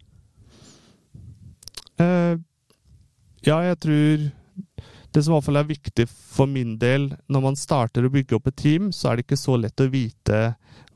[2.01, 2.35] Eh,
[3.47, 4.25] ja, jeg tror
[5.13, 8.37] det som i hvert fall er viktig for min del, når man starter å bygge
[8.37, 10.41] opp et team, så er det ikke så lett å vite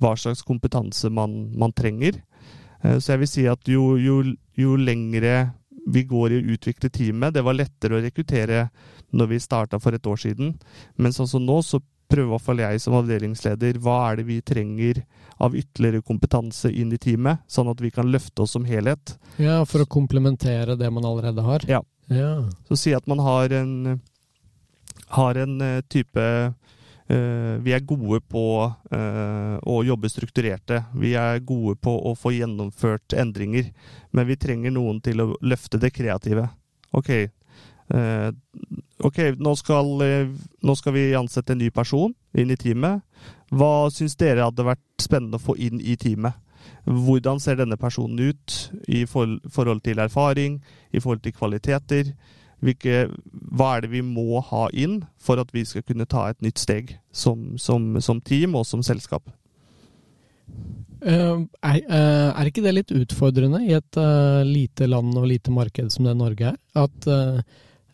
[0.01, 2.19] hva slags kompetanse man, man trenger.
[2.83, 4.21] Eh, så jeg vil si at jo, jo,
[4.57, 5.51] jo lengre
[5.91, 7.33] vi går i å utvikle teamet.
[7.33, 8.67] Det var lettere å rekruttere
[9.17, 10.53] når vi starta for et år siden.
[11.01, 14.27] Men sånn som nå, så prøver i hvert fall jeg som avdelingsleder hva er det
[14.27, 15.01] vi trenger
[15.41, 19.15] av ytterligere kompetanse inn i teamet, sånn at vi kan løfte oss som helhet.
[19.41, 21.65] Ja, For å komplementere det man allerede har?
[21.69, 21.81] Ja.
[22.13, 22.33] ja.
[22.69, 24.01] Så si at man har en,
[25.17, 30.83] har en eh, type uh, Vi er gode på uh, å jobbe strukturerte.
[30.93, 33.73] Vi er gode på å få gjennomført endringer.
[34.11, 36.47] Men vi trenger noen til å løfte det kreative.
[36.95, 37.31] Ok,
[37.91, 38.31] Uh,
[39.03, 40.31] ok, nå skal, uh,
[40.63, 43.01] nå skal, vi ansette en ny person inn i teamet.
[43.51, 46.37] Hva syns dere hadde vært spennende å få inn i teamet?
[46.85, 48.55] Hvordan ser denne personen ut
[48.89, 50.59] i for, forhold til erfaring,
[50.93, 52.13] i forhold til kvaliteter?
[52.61, 53.07] Hvilke,
[53.49, 56.61] hva er det vi må ha inn for at vi skal kunne ta et nytt
[56.61, 59.25] steg som, som, som team og som selskap?
[61.01, 64.01] Uh, er, er, ikke det litt utfordrende i et
[64.45, 66.61] lite land og lite marked som det Norge er?
[66.77, 67.41] At Eh,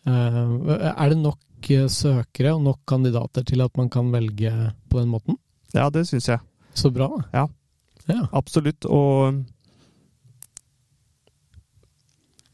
[0.08, 4.52] er det nok eh, søkere og nok kandidater til at man kan velge
[4.88, 5.38] på den måten?
[5.74, 6.40] Ja, det syns jeg.
[6.74, 7.10] Så bra.
[7.34, 7.46] Ja,
[8.06, 8.26] ja.
[8.32, 8.86] absolutt.
[8.86, 9.44] Og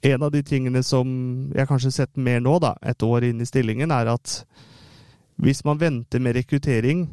[0.04, 1.08] en av de tingene som
[1.54, 4.40] jeg kanskje har sett mer nå, da, et år inn i stillingen, er at
[5.40, 7.06] hvis man venter med rekruttering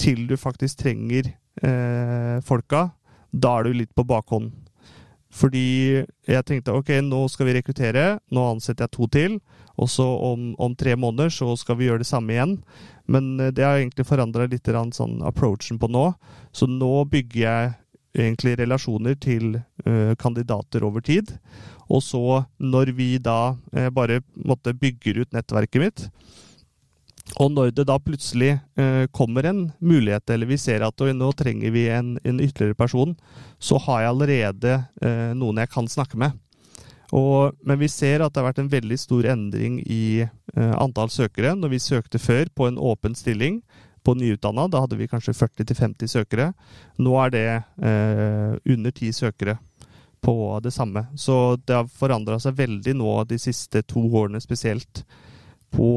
[0.00, 1.28] til du faktisk trenger
[1.62, 2.88] eh, folka,
[3.30, 4.52] da er du litt på bakhånd.
[5.34, 9.38] Fordi jeg tenkte ok, nå skal vi rekruttere, nå ansetter jeg to til.
[9.74, 12.58] Og så om, om, tre måneder så skal vi gjøre det samme igjen.
[13.10, 16.12] Men eh, det har egentlig forandra litt sånn approachen på nå.
[16.54, 17.72] Så nå bygger jeg
[18.14, 21.32] egentlig relasjoner til uh, kandidater over tid.
[21.90, 26.04] Og så, når vi da uh, bare måtte bygger ut nettverket mitt,
[27.40, 31.72] og når det da plutselig eh, kommer en mulighet, eller vi ser at nå trenger
[31.74, 33.16] vi en, en ytterligere person,
[33.58, 36.36] så har jeg allerede eh, noen jeg kan snakke med.
[37.14, 41.10] Og, men vi ser at det har vært en veldig stor endring i eh, antall
[41.10, 41.54] søkere.
[41.56, 43.62] Når vi søkte før på en åpen stilling
[44.04, 46.50] på nyutdanna, da hadde vi kanskje 40-50 søkere.
[47.00, 49.58] Nå er det eh, under 10 søkere
[50.24, 51.06] på det samme.
[51.16, 55.04] Så det har forandra seg veldig nå de siste to årene spesielt
[55.74, 55.92] på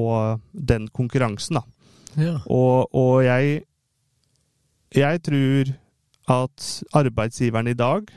[0.52, 1.60] den konkurransen.
[1.60, 1.63] Da.
[2.18, 2.36] Ja.
[2.50, 3.62] Og, og jeg,
[4.98, 5.74] jeg tror
[6.28, 8.10] at arbeidsgiveren i dag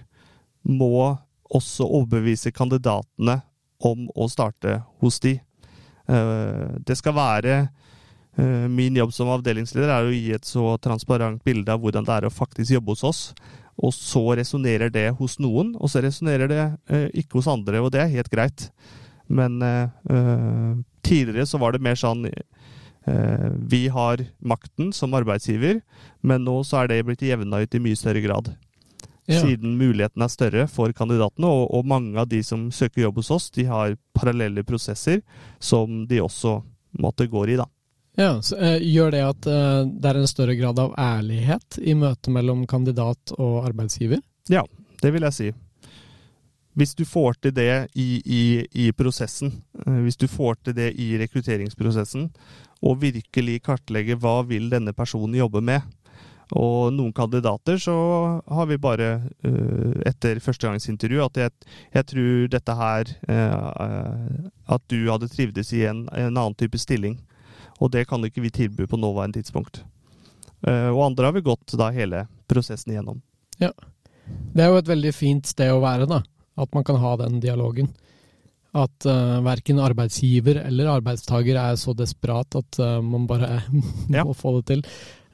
[0.67, 1.17] må
[1.51, 3.41] også overbevise kandidatene
[3.87, 5.37] om å starte hos de.
[6.11, 11.43] Eh, det skal være eh, Min jobb som avdelingsleder er å gi et så transparent
[11.47, 13.23] bilde av hvordan det er å faktisk jobbe hos oss.
[13.81, 17.81] Og så resonnerer det hos noen, og så resonnerer det eh, ikke hos andre.
[17.81, 18.69] Og det er helt greit.
[19.31, 19.61] Men
[21.07, 22.29] tidligere så var det mer sånn
[23.71, 25.81] vi har makten som arbeidsgiver,
[26.21, 28.51] men nå så er det blitt jevna ut i mye større grad
[29.31, 29.41] ja.
[29.41, 31.49] siden muligheten er større for kandidatene.
[31.49, 35.23] Og, og, mange av de som søker jobb hos oss, de har parallelle prosesser
[35.59, 36.61] som de også
[37.01, 37.69] måtte gå i, da.
[38.19, 41.95] Ja, så, eh, Gjør det at eh, det er en større grad av ærlighet i
[41.95, 44.23] møtet mellom kandidat og arbeidsgiver?
[44.51, 44.65] Ja,
[45.01, 45.51] det vil jeg si.
[46.79, 48.43] Hvis du får til det i, i,
[48.87, 49.57] i prosessen,
[49.87, 52.29] uh, hvis du får til det i rekrutteringsprosessen,
[52.81, 55.83] og virkelig kartlegge hva vil denne personen jobbe med,
[56.57, 57.95] og noen kandidater så
[58.51, 59.11] har vi bare,
[59.47, 61.55] uh, etter førstegangsintervju, at jeg,
[61.95, 67.21] jeg, tror dette her uh, At du hadde trivdes i en, en, annen type stilling.
[67.81, 69.85] Og det kan ikke vi tilby på nåværende tidspunkt.
[70.61, 73.23] Og andre har vi gått da hele prosessen igjennom.
[73.57, 73.71] Ja.
[74.53, 76.21] Det er jo et veldig fint sted å være, da.
[76.61, 77.91] At man kan ha den dialogen.
[78.77, 83.63] At uh, verken arbeidsgiver eller arbeidstaker er så desperat at uh, man bare
[84.11, 84.27] må ja.
[84.37, 84.85] få det til.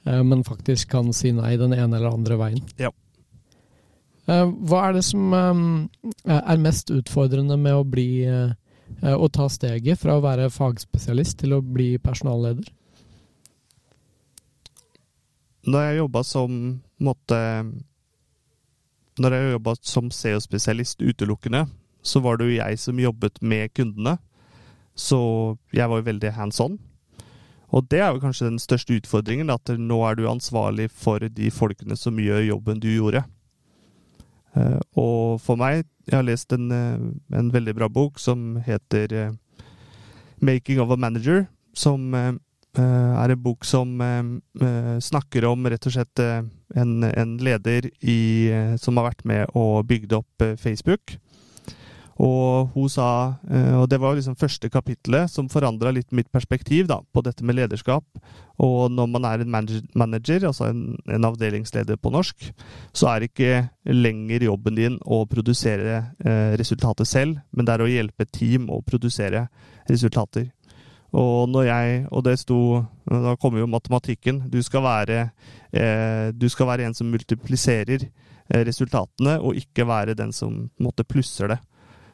[0.07, 2.63] uh, men faktisk kan si nei den ene eller andre veien.
[2.81, 2.93] Ja.
[4.27, 8.25] Eh, hva er det som eh, er mest utfordrende med å bli
[8.99, 12.67] å ta steget fra å være fagspesialist til å bli personalleder?
[15.67, 16.59] Når jeg jobba som
[17.03, 17.39] måtte
[19.17, 21.65] Når jeg jobba som SEO-spesialist utelukkende,
[22.05, 24.17] så var det jo jeg som jobbet med kundene.
[24.95, 26.77] Så jeg var jo veldig hands on.
[27.67, 31.49] Og det er jo kanskje den største utfordringen, at nå er du ansvarlig for de
[31.51, 33.25] folkene som gjør jobben du gjorde.
[34.55, 39.13] Eh, og for meg, jeg har lest en, eh, en veldig bra bok som heter
[39.13, 39.31] eh,
[40.39, 42.13] 'Making of a Manager', som
[42.77, 43.95] er en bok som
[45.03, 48.19] snakker om rett og slett en, en leder i,
[48.81, 51.17] som har vært med og bygd opp Facebook.
[52.17, 56.87] Og hun sa, eh, og det var liksom første kapitlet som forandra litt mitt perspektiv
[56.89, 58.03] da, på dette med lederskap.
[58.57, 62.49] Og når man er en manager, altså en, en, avdelingsleder på norsk,
[62.91, 67.91] så er ikke lenger jobben din å produsere eh, resultatet selv, men det er å
[67.91, 69.45] hjelpe et team å produsere
[69.87, 70.49] resultater.
[71.15, 74.49] Og jeg Og det sto Da kommer jo matematikken.
[74.49, 75.31] Du skal være,
[75.71, 78.09] eh, du skal være en som multipliserer
[78.49, 81.59] eh, resultatene, og ikke være den som måtte plusser det.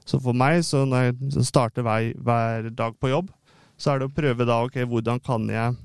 [0.05, 3.31] Så for meg, så når jeg starter hver, hver dag på jobb,
[3.75, 5.75] så er det å prøve da ok, hvordan kan jeg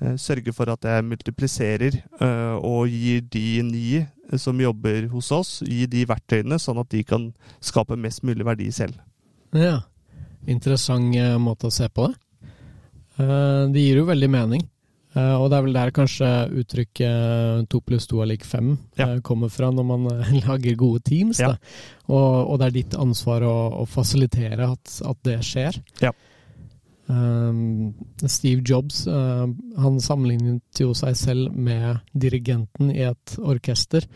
[0.00, 4.06] eh, sørge for at jeg multipliserer eh, og gir de ni
[4.38, 8.70] som jobber hos oss, gi de verktøyene, sånn at de kan skape mest mulig verdi
[8.72, 8.96] selv.
[9.52, 9.82] Ja,
[10.48, 12.16] Interessant eh, måte å se på det.
[13.20, 14.68] Eh, det gir jo veldig mening.
[15.10, 16.26] Uh, og det er vel der kanskje
[16.60, 19.08] uttrykket to pluss to er lik fem ja.
[19.08, 21.40] uh, kommer fra, når man uh, lager gode teams.
[21.42, 21.56] Ja.
[22.06, 25.80] Og, og, det er ditt ansvar å, å fasilitere at, at, det skjer.
[26.04, 26.14] Ja.
[27.10, 34.06] Steve Jobs han sammenlignet jo seg selv med dirigenten i et orkester.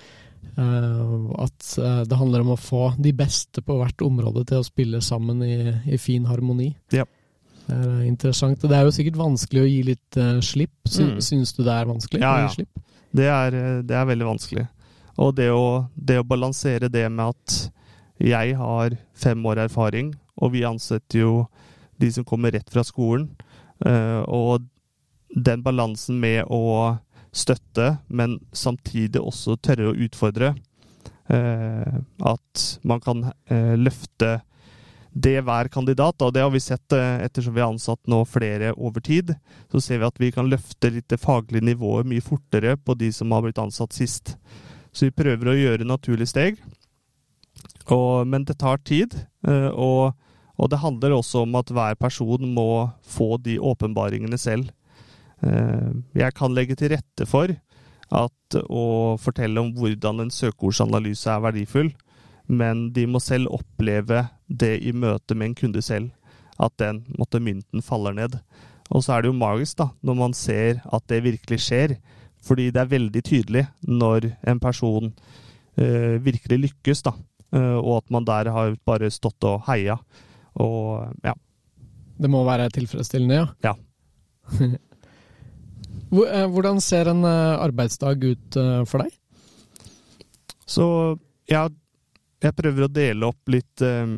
[0.54, 1.72] at
[2.06, 5.56] det handler om å få de beste på hvert område til å spille sammen i,
[5.90, 6.70] i fin harmoni.
[6.94, 7.08] Ja.
[7.64, 8.60] Det er eh, interessant.
[8.60, 10.74] Det er jo sikkert vanskelig å gi litt uh, slipp.
[10.88, 11.14] Sy mm.
[11.24, 12.82] Syns du det er vanskelig ja, slipp?
[13.14, 14.66] Det er, eh, det er veldig vanskelig.
[15.22, 17.56] Og det å, det å, balansere det med at
[18.24, 21.34] jeg har fem år erfaring, og vi ansetter jo
[22.02, 23.28] de som kommer rett fra skolen,
[23.86, 24.66] uh, og
[25.34, 26.94] den balansen med å
[27.34, 30.52] støtte, men samtidig også tørre å utfordre.
[31.30, 33.22] Uh, at man kan
[33.80, 34.42] løfte
[35.14, 36.22] det hver kandidat.
[36.22, 39.34] Og det har vi sett eh, ettersom vi har ansatt nå flere over tid.
[39.72, 43.12] Så ser vi at vi kan løfte litt det faglige nivået mye fortere på de
[43.14, 44.34] som har blitt ansatt sist.
[44.92, 46.58] Så vi prøver å gjøre naturlige steg.
[47.92, 49.14] Og, men det tar tid.
[49.46, 50.16] Eh, og,
[50.58, 54.72] og, det handler også om at hver person må få de åpenbaringene selv.
[55.46, 57.54] Eh, jeg kan legge til rette for
[58.14, 61.94] at å fortelle om hvordan en søkeordsanalyse er verdifull
[62.46, 66.10] men de må selv oppleve det i møte med en kunde selv.
[66.60, 68.36] At den måtte mynten faller ned.
[68.92, 71.96] Og så er det jo magisk da, når man ser at det virkelig skjer.
[72.44, 75.08] Fordi det er veldig tydelig når en person
[75.80, 77.14] eh, virkelig lykkes, da.
[77.54, 79.96] Eh, og at man der har bare stått og heia.
[80.60, 81.32] Og ja.
[82.20, 83.46] Det må være tilfredsstillende, ja?
[83.70, 83.76] Ja.
[86.14, 89.14] Eh, hvordan ser en arbeidsdag ut for deg?
[90.70, 90.84] Så
[91.50, 91.72] jeg har
[92.44, 94.16] jeg prøver å dele opp litt eh,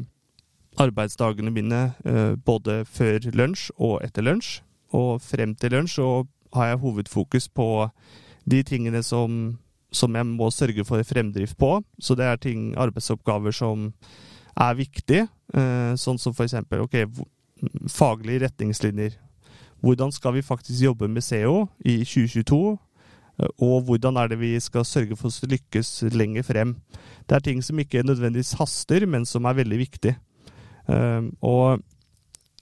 [0.82, 4.60] arbeidsdagene mine eh, både før lunsj og etter lunsj.
[4.96, 6.08] Og frem til lunsj så
[6.56, 7.68] har jeg hovedfokus på
[8.48, 9.56] de tingene som,
[9.90, 11.78] som jeg må sørge for fremdrift på.
[11.98, 13.90] Så det er ting, arbeidsoppgaver som
[14.56, 16.86] er viktige, eh, sånn som for eksempel
[17.90, 19.16] faglige retningslinjer.
[19.84, 22.78] Hvordan skal vi faktisk jobbe med SEO i 2022?
[23.38, 26.76] Og hvordan er det vi skal sørge for å lykkes lenger frem.
[27.28, 30.14] Det er ting som ikke nødvendigvis haster, men som er veldig viktig.
[30.88, 31.82] Ehm, og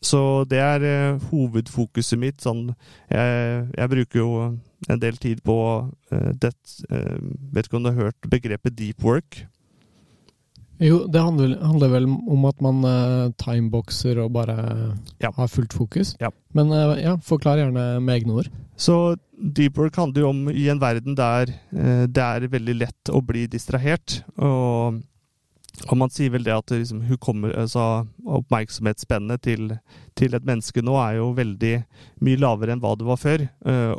[0.05, 2.43] så det er uh, hovedfokuset mitt.
[2.45, 2.69] Sånn,
[3.09, 4.31] jeg, jeg, bruker jo
[4.93, 6.53] en del tid på uh, det
[6.91, 7.17] uh,
[7.55, 9.45] Vet ikke om du har hørt begrepet deep work?
[10.83, 14.59] Jo, det handler, handler, vel om at man uh, timeboxer og bare
[15.23, 15.31] ja.
[15.31, 16.17] har fullt fokus.
[16.21, 16.33] Ja.
[16.53, 18.51] Men ja, forklar gjerne med egne ord.
[18.77, 23.11] Så deep work handler jo om i en verden der eh, det er veldig lett
[23.13, 24.21] å bli distrahert.
[24.35, 25.01] Og,
[25.87, 29.77] og man sier vel det at liksom, kommer, altså, oppmerksomhetsspennet til,
[30.19, 31.75] til, et menneske nå er jo veldig
[32.27, 33.47] mye lavere enn hva det var før.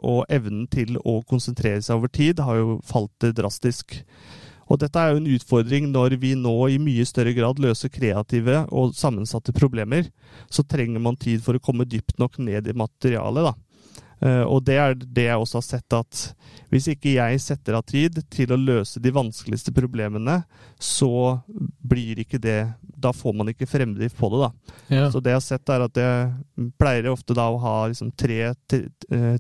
[0.02, 4.02] og evnen til å konsentrere seg over tid har jo falt drastisk.
[4.66, 8.64] Og dette er jo en utfordring når vi nå i mye større grad løser kreative
[8.74, 10.10] og sammensatte problemer.
[10.50, 13.54] Så trenger man tid for å komme dypt nok ned i materialet, da.
[14.26, 16.22] Eh, og det er det jeg også har sett, at
[16.72, 20.40] hvis ikke jeg setter av tid til å løse de vanskeligste problemene,
[20.82, 21.40] så
[21.86, 22.58] blir ikke det
[23.06, 24.76] Da får man ikke fremdrift på det, da.
[24.90, 25.06] Ja.
[25.14, 28.54] Så det jeg har sett, er at jeg pleier ofte da å ha liksom tre,
[28.66, 28.82] tre,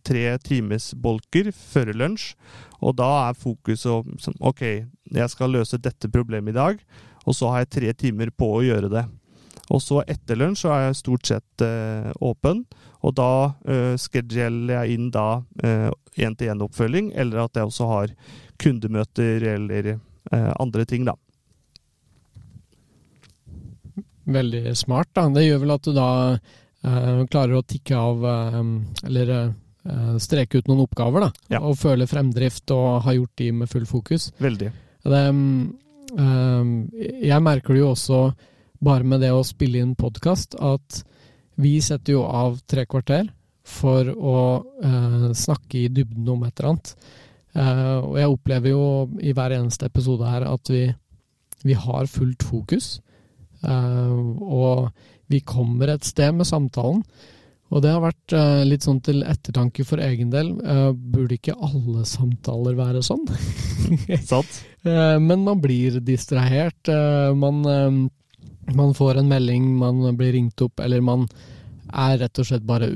[0.06, 2.36] tre times bolker før lunsj,
[2.84, 4.62] og da er fokuset sånn OK,
[5.15, 6.81] jeg skal løse dette problemet i dag,
[7.25, 9.08] og så har jeg tre timer på å gjøre det.
[9.73, 12.65] Og så etter lunsj så er jeg stort sett eh, åpen,
[13.06, 18.13] og da uh, scheduler jeg inn da én-til-én-oppfølging, uh, eller at jeg også har
[18.62, 21.13] kundemøter eller uh, andre ting, da.
[24.25, 25.27] Veldig smart, da.
[25.29, 26.10] Det gjør vel at du da
[27.29, 28.23] klarer å tikke av,
[29.06, 29.29] eller
[30.21, 31.29] streke ut noen oppgaver, da.
[31.56, 31.60] Ja.
[31.65, 34.27] Og føle fremdrift og ha gjort de med full fokus.
[34.41, 34.69] Veldig.
[35.06, 35.23] Det,
[37.25, 38.19] jeg merker det jo også
[38.85, 41.01] bare med det å spille inn podkast at
[41.62, 43.29] vi setter jo av tre kvarter
[43.65, 44.39] for å
[44.83, 46.91] eh, snakke i dybden om et eller annet.
[47.56, 48.85] Eh, og jeg opplever jo
[49.23, 50.83] i hver eneste episode her at vi,
[51.65, 52.97] vi har fullt fokus.
[53.65, 54.91] Eh, og
[55.31, 57.01] vi kommer et sted med samtalen.
[57.73, 60.51] Og det har vært uh, litt sånn til ettertanke for egen del.
[60.62, 63.25] Uh, burde ikke alle samtaler være sånn?
[64.31, 64.60] Sant.
[64.85, 66.93] uh, men man blir distrahert.
[67.35, 67.63] man,
[68.74, 71.28] man, får en melding, man blir ringt opp, eller man
[71.96, 72.90] er rett og slett bare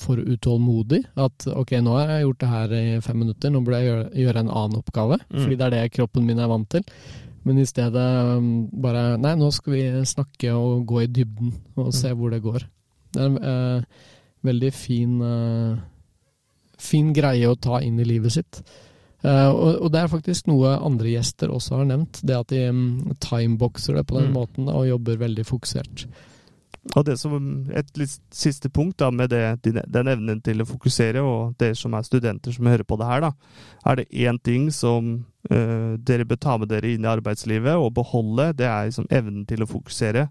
[0.00, 1.02] for utålmodig.
[1.20, 4.42] At ok, nå har jeg gjort det her i fem minutter, nå burde jeg gjøre,
[4.42, 5.20] en annen oppgave.
[5.28, 5.38] Mm.
[5.38, 6.84] Fordi det er det kroppen min er vant til.
[7.46, 11.92] Men i stedet um, bare Nei, nå skal vi snakke og gå i dybden og
[11.94, 12.18] se mm.
[12.18, 12.66] hvor det går.
[13.14, 14.08] Det er en uh,
[14.46, 15.78] veldig fin, uh,
[16.78, 18.60] fin greie å ta inn i livet sitt.
[19.24, 19.48] Uh,
[19.80, 22.20] og, det er faktisk noe andre gjester også har nevnt.
[22.22, 24.36] Det at de um, timeboxer det på den mm.
[24.36, 26.06] måten og jobber veldig fokusert.
[26.94, 27.34] Og det som
[27.74, 31.96] Et litt siste punkt da, med det, den evnen til å fokusere, og dere som
[31.96, 33.32] er studenter som hører på det her, da,
[33.90, 35.10] er det én ting som
[35.50, 39.42] uh, dere bør ta med dere inn i arbeidslivet og beholde, det er liksom evnen
[39.48, 40.28] til å fokusere.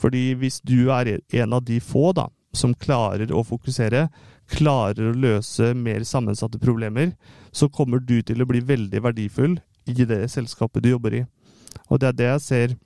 [0.00, 4.08] Fordi hvis du er en av de få da, som klarer å fokusere,
[4.48, 7.12] klarer å løse mer sammensatte problemer,
[7.52, 11.24] så kommer du til å bli veldig verdifull i det selskapet du jobber i.
[11.88, 12.76] Og det er det jeg ser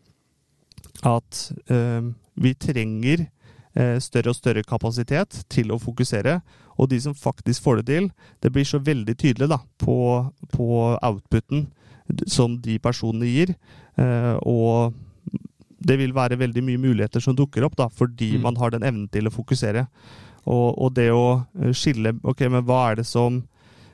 [1.08, 3.26] at eh, vi trenger
[3.74, 6.40] eh, større og større kapasitet til å fokusere.
[6.80, 8.10] Og de som faktisk får det til,
[8.42, 9.96] det blir så veldig tydelig da, på,
[10.54, 11.66] på outputen
[12.26, 13.54] som de personene gir.
[14.00, 14.94] Eh, og
[15.82, 18.44] det vil være veldig mye muligheter som dukker opp, da, fordi mm.
[18.44, 19.86] man har den evnen til å fokusere.
[20.42, 23.42] Og, og, det å eh, skille Ok, men hva er det som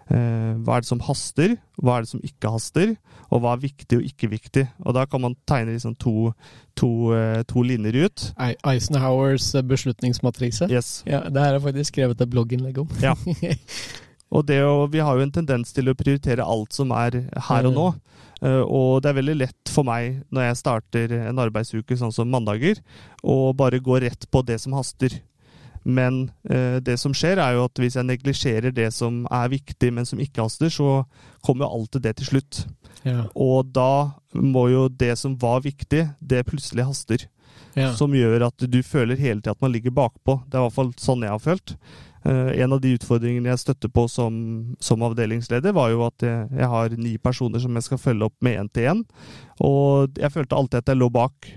[0.09, 2.95] eh, hva er det som haster, hva er det som ikke haster,
[3.29, 4.65] og hva er viktig og ikke viktig.
[4.87, 6.33] Og Da kan man tegne liksom to,
[6.79, 8.29] to, eh, to linjer ut.
[8.39, 10.71] Eisenhowers eh, beslutningsmatrise.
[10.73, 11.03] Yes.
[11.07, 12.89] Ja, det her er faktisk skrevet et blogginnlegg om.
[13.05, 13.15] Ja.
[14.35, 17.69] Og det å, vi har jo en tendens til å prioritere alt som er her
[17.69, 17.87] og nå.
[18.45, 22.29] Uh, og det er veldig lett for meg når jeg starter en arbeidsuke sånn som
[22.29, 22.77] mandager,
[23.25, 25.17] å bare gå rett på det som haster.
[25.85, 29.93] Men eh, det som skjer, er jo at hvis jeg neglisjerer det som er viktig,
[29.95, 31.03] men som ikke haster, så
[31.45, 32.63] kommer jo alltid det til slutt.
[33.07, 33.25] Ja.
[33.35, 37.29] Og da må jo det som var viktig, det plutselig haster.
[37.79, 37.93] Ja.
[37.95, 40.41] Som gjør at du føler hele tida at man ligger bakpå.
[40.47, 41.77] Det er i hvert fall sånn jeg har følt.
[42.27, 44.35] Uh, en av de utfordringene jeg støtter på som,
[44.83, 48.35] som avdelingsleder, var jo at jeg, jeg, har ni personer som jeg skal følge opp
[48.45, 49.05] med én til én.
[49.65, 51.53] Og jeg følte alltid at jeg lå bak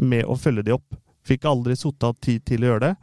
[0.00, 0.98] med å følge de opp.
[1.26, 2.94] Fikk aldri satt av tid til å gjøre det.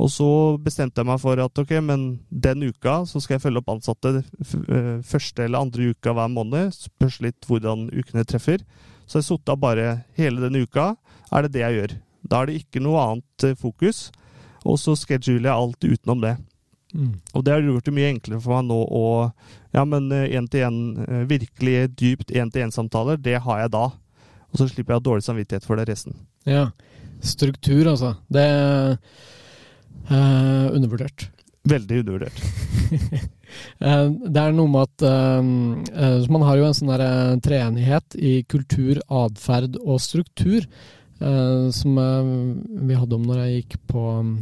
[0.00, 0.28] Og så
[0.62, 4.14] bestemte jeg meg for at ok, men den uka så skal jeg følge opp ansatte
[4.22, 6.72] uh, første eller andre uka hver måned.
[6.74, 8.64] Spørs litt hvordan ukene treffer.
[9.06, 10.94] Så jeg sotta bare hele denne uka.
[11.32, 11.94] Er det det jeg gjør?
[12.22, 14.06] Da er det ikke noe annet uh, fokus.
[14.64, 16.36] Og så scheduler jeg alt utenom det.
[16.94, 17.14] Mm.
[17.32, 19.04] Og det har gjort det mye enklere for meg nå å
[19.72, 23.86] Ja, men én-til-én, eh, eh, virkelig dypt én-til-én-samtaler, det har jeg da.
[24.52, 26.12] Og så slipper jeg å ha dårlig samvittighet for det resten.
[26.44, 26.66] Ja.
[27.24, 28.10] Struktur, altså.
[28.28, 28.98] Det er
[30.10, 31.28] uh, undervurdert.
[31.68, 32.40] Veldig undervurdert.
[34.32, 39.78] det er noe med at uh, Man har jo en sånn treenighet i kultur, atferd
[39.82, 40.66] og struktur.
[41.22, 41.98] Som
[42.82, 44.00] vi hadde om når jeg gikk på,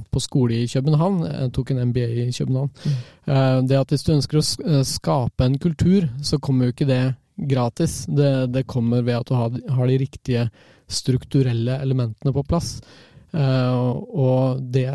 [0.09, 1.19] på, skole i København.
[1.27, 2.71] Jeg tok en MBA i København.
[2.73, 3.67] Mm.
[3.69, 7.03] Det at Hvis du ønsker å skape en kultur, så kommer jo ikke det
[7.41, 8.05] gratis.
[8.09, 10.49] Det, det kommer ved at du har, har, de riktige
[10.91, 12.79] strukturelle elementene på plass.
[13.33, 14.89] Og det,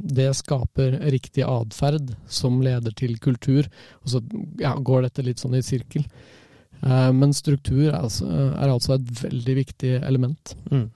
[0.00, 3.68] det, skaper riktig atferd som leder til kultur.
[4.04, 4.22] Og så
[4.60, 6.06] ja, går dette litt sånn i sirkel.
[6.80, 10.54] Men struktur er altså, er altså et veldig viktig element.
[10.72, 10.88] Mm.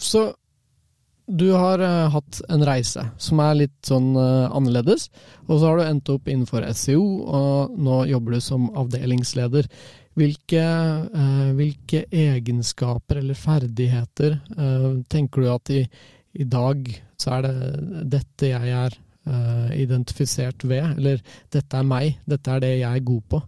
[0.00, 0.22] Så
[1.26, 1.80] du har
[2.12, 5.10] hatt en reise som er litt sånn annerledes,
[5.46, 9.68] og så har du endt opp innenfor SEO, og nå jobber du som avdelingsleder.
[10.14, 14.36] Hvilke, eh, hvilke egenskaper eller ferdigheter
[15.10, 15.80] tenker du at i,
[16.38, 16.86] i, dag
[17.18, 19.00] så er det dette jeg er
[19.74, 23.40] identifisert ved, eller dette er meg, dette er det jeg er god på,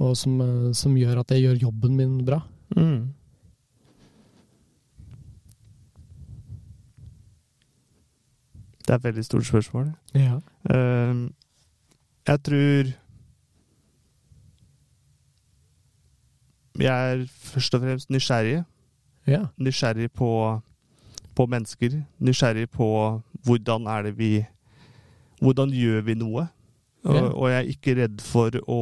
[0.00, 0.38] og som,
[0.74, 2.40] som gjør at jeg gjør jobben min bra?
[2.74, 3.12] Mm.
[8.84, 9.92] Det er et veldig stort spørsmål.
[10.14, 10.34] Ja.
[10.70, 11.30] Uh,
[12.28, 12.90] jeg tror
[16.80, 18.64] Jeg er først og fremst nysgjerrig.
[19.30, 19.44] Ja.
[19.56, 20.30] Nysgjerrig på,
[21.34, 22.00] på, mennesker.
[22.18, 22.88] Nysgjerrig på
[23.46, 24.32] hvordan er det vi
[25.44, 26.46] Hvordan gjør vi noe?
[27.04, 27.22] Og, ja.
[27.28, 28.80] og jeg er ikke redd for å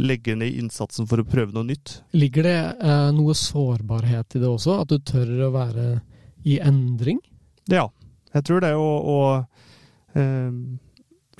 [0.00, 1.98] legge ned innsatsen for å prøve noe nytt.
[2.16, 4.78] Ligger det eh, noe sårbarhet i det også?
[4.80, 5.88] At du tør å være
[6.48, 7.20] i endring?
[7.68, 7.90] Ja,
[8.32, 8.72] jeg tror det.
[8.78, 10.54] Og, og eh,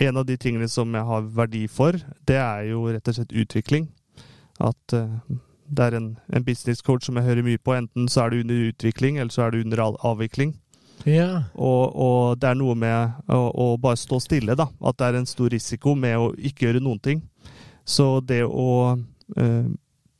[0.08, 1.96] en av de tingene som jeg har verdi for,
[2.28, 3.88] det er jo rett og slett utvikling.
[4.60, 5.16] At eh,
[5.76, 7.74] det er en, en business coach som jeg hører mye på.
[7.76, 10.54] Enten så er det under utvikling, eller så er det under avvikling.
[11.08, 11.44] Ja.
[11.54, 14.68] Og, og, det er noe med å, å, bare stå stille, da.
[14.84, 17.22] At det er en stor risiko med å ikke gjøre noen ting.
[17.84, 18.68] Så det å
[19.36, 19.66] eh,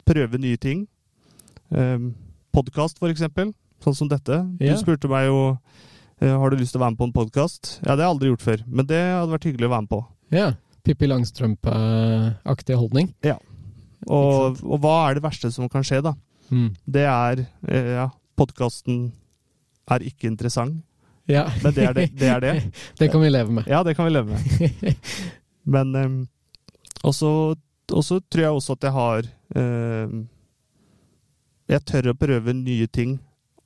[0.08, 0.86] prøve nye ting
[1.70, 2.08] eh,
[2.52, 3.52] Podkast, for eksempel.
[3.82, 4.42] Sånn som dette.
[4.60, 4.74] Ja.
[4.74, 7.78] Du spurte meg jo øh, har du lyst til å være med på en podkast.
[7.80, 9.92] Ja, det har jeg aldri gjort før, men det hadde vært hyggelig å være med
[9.94, 10.02] på.
[10.34, 10.50] Ja.
[10.82, 13.12] Pippi Langstrømpe-aktig holdning.
[13.22, 13.38] Ja.
[14.08, 16.16] Og, og, hva er det verste som kan skje, da?
[16.52, 16.70] Mm.
[16.84, 19.12] Det er Ja, podkasten
[19.90, 20.82] er ikke interessant.
[21.30, 21.46] Ja.
[21.62, 22.06] Men det er det.
[22.18, 22.54] Det, er det.
[22.98, 23.66] det kan vi leve med.
[23.66, 24.94] Ja, det kan vi leve med.
[25.62, 26.28] Men um,
[27.04, 30.24] Og så tror jeg også at jeg har um,
[31.70, 33.20] Jeg tør å prøve nye ting,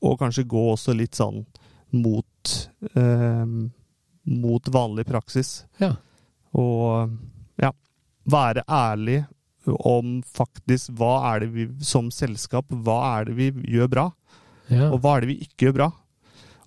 [0.05, 1.45] og kanskje gå også litt sånn
[1.97, 2.57] mot
[2.93, 3.71] um,
[4.27, 5.65] Mot vanlig praksis.
[5.79, 5.95] Ja.
[6.59, 7.13] Og
[7.63, 7.71] ja,
[8.27, 9.21] være ærlig
[9.75, 14.07] om faktisk hva er det vi som selskap, hva er det vi gjør bra?
[14.71, 14.91] Ja.
[14.91, 15.91] Og hva er det vi ikke gjør bra?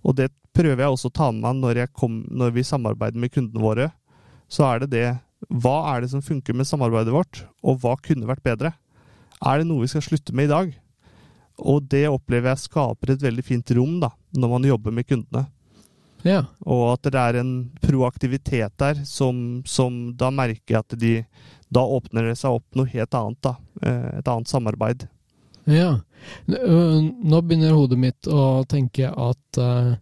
[0.04, 3.34] Og det prøver jeg også å ta med meg når, kom, når vi samarbeider med
[3.34, 3.90] kundene våre.
[4.52, 5.08] Så er det det
[5.48, 8.74] Hva er det som funker med samarbeidet vårt, og hva kunne vært bedre?
[9.40, 10.74] Er det noe vi skal slutte med i dag?
[11.60, 15.46] Og det opplever jeg skaper et veldig fint rom da, når man jobber med kundene.
[16.28, 16.44] Ja.
[16.68, 21.14] Og at det er en proaktivitet der som, som da merker jeg at de
[21.70, 23.56] Da åpner det seg opp noe helt annet, da.
[23.86, 25.08] Eh, et annet samarbeid.
[25.70, 26.00] Ja.
[26.50, 29.94] Nå begynner hodet mitt å tenke at uh,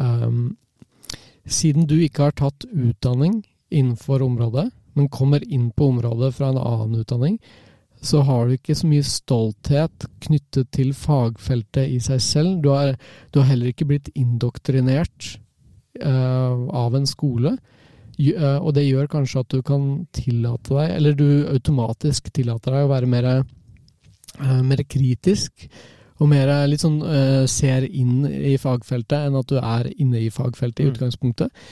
[0.00, 0.56] um,
[1.44, 6.60] siden du ikke har tatt utdanning innenfor området, men kommer inn på området fra en
[6.62, 7.38] annen utdanning,
[8.00, 12.58] så har du ikke så mye stolthet knyttet til fagfeltet i seg selv.
[12.62, 12.94] Du har,
[13.32, 15.36] du har heller ikke blitt indoktrinert
[16.02, 17.56] uh, av en skole.
[18.16, 22.86] Uh, og det gjør kanskje at du kan tillate deg, eller du automatisk tillater deg
[22.86, 25.68] å være mer uh, mer kritisk.
[26.16, 30.30] Og mer litt sånn uh, ser inn i fagfeltet enn at du er inne i
[30.32, 30.94] fagfeltet i mm.
[30.94, 31.66] utgangspunktet.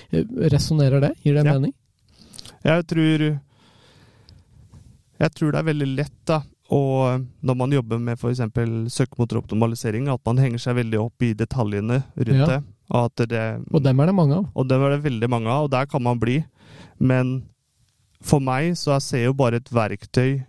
[0.53, 1.14] Resonnerer det?
[1.24, 1.55] Gir det ja.
[1.55, 1.72] mening?
[2.64, 3.24] Jeg tror
[5.24, 6.42] Jeg tror det er veldig lett, da,
[6.76, 8.42] og når man jobber med f.eks.
[8.92, 12.49] søkemotoroptimalisering, at man henger seg veldig opp i detaljene rundt ja.
[12.53, 12.61] det.
[12.93, 13.45] Og, det.
[13.72, 14.49] og dem er det mange av.
[14.55, 16.43] Og dem er det veldig mange av, og der kan man bli.
[16.99, 17.47] Men
[18.24, 20.45] for meg så er SEO bare et verktøy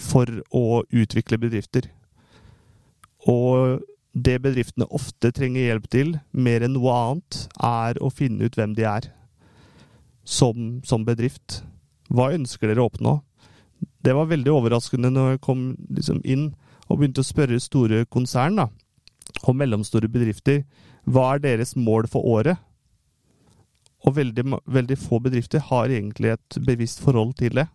[0.00, 1.88] for å utvikle bedrifter.
[3.28, 8.56] Og det bedriftene ofte trenger hjelp til, mer enn noe annet, er å finne ut
[8.58, 9.08] hvem de er
[10.24, 11.62] som, som bedrift.
[12.12, 13.16] Hva ønsker dere å oppnå?
[14.02, 16.50] Det var veldig overraskende når jeg kom liksom inn
[16.88, 18.68] og begynte å spørre store konsern da,
[19.46, 20.62] og mellomstore bedrifter
[21.04, 22.60] hva er deres mål for året.
[24.02, 27.68] Og veldig, veldig få bedrifter har egentlig et bevisst forhold til det.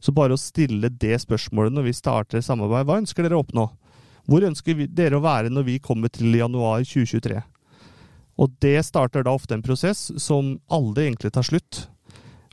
[0.00, 3.68] Så bare å stille det spørsmålet når vi starter samarbeid, hva ønsker dere å oppnå?
[4.30, 7.40] Hvor ønsker dere å være når vi kommer til januar 2023?
[8.40, 11.84] Og det starter da ofte en prosess som aldri egentlig tar slutt.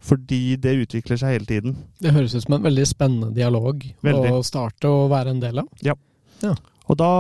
[0.08, 1.78] Fordi det utvikler seg hele tiden.
[2.00, 4.34] Det høres ut som en veldig spennende dialog veldig.
[4.36, 5.70] å starte og være en del av.
[5.84, 5.96] Ja.
[6.44, 6.54] ja.
[6.88, 7.12] Og da,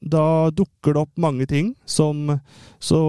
[0.00, 2.38] da, dukker det opp mange ting som
[2.80, 3.00] Så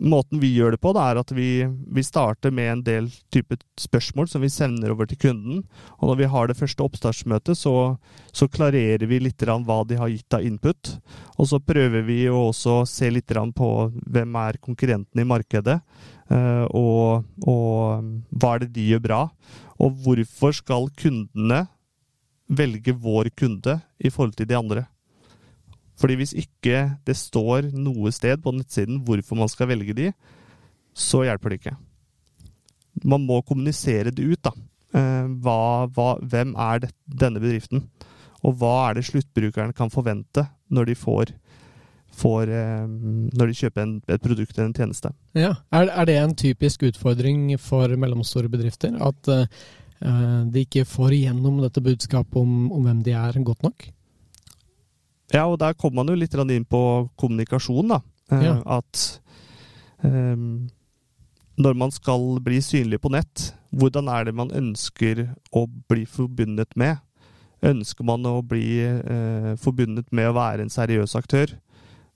[0.00, 3.58] måten vi gjør det på, det er at vi, vi starter med en del type
[3.80, 5.58] spørsmål som vi sender over til kunden.
[6.00, 7.98] Og når vi har det første oppstartsmøtet, så,
[8.32, 10.94] så klarerer vi litt hva de har gitt av input.
[11.36, 15.76] Og så prøver vi å også se litt på hvem er konkurrentene i markedet.
[16.30, 19.20] Eh, og, og hva er det de gjør bra?
[19.84, 21.66] Og hvorfor skal kundene
[22.48, 24.86] velge vår kunde i forhold til de andre?
[26.00, 30.10] Fordi hvis ikke det står noe sted på nettsiden hvorfor man skal velge de,
[30.96, 31.76] så hjelper det ikke.
[33.06, 34.54] Man må kommunisere det ut, da.
[34.96, 37.84] Eh, hva, hva, hvem er det, denne bedriften?
[38.40, 41.34] Og hva er det sluttbrukeren kan forvente når de får,
[42.16, 45.12] får eh, når de kjøper en, et produkt eller en tjeneste.
[45.36, 45.52] Ja.
[45.70, 48.96] Er, er, det en typisk utfordring for mellomstore bedrifter?
[49.04, 49.44] At uh,
[50.48, 53.90] de ikke får igjennom dette budskapet om, om hvem de er, godt nok?
[55.30, 56.82] Ja, og der kommer man jo litt inn på
[57.20, 58.00] kommunikasjon, da.
[58.32, 58.56] Eh, ja.
[58.66, 59.20] At
[60.02, 60.68] um,
[61.60, 66.74] når man skal bli synlig på nett, hvordan er det man ønsker å bli forbundet
[66.74, 66.98] med?
[67.62, 71.52] Ønsker man å bli uh, forbundet med å være en seriøs aktør?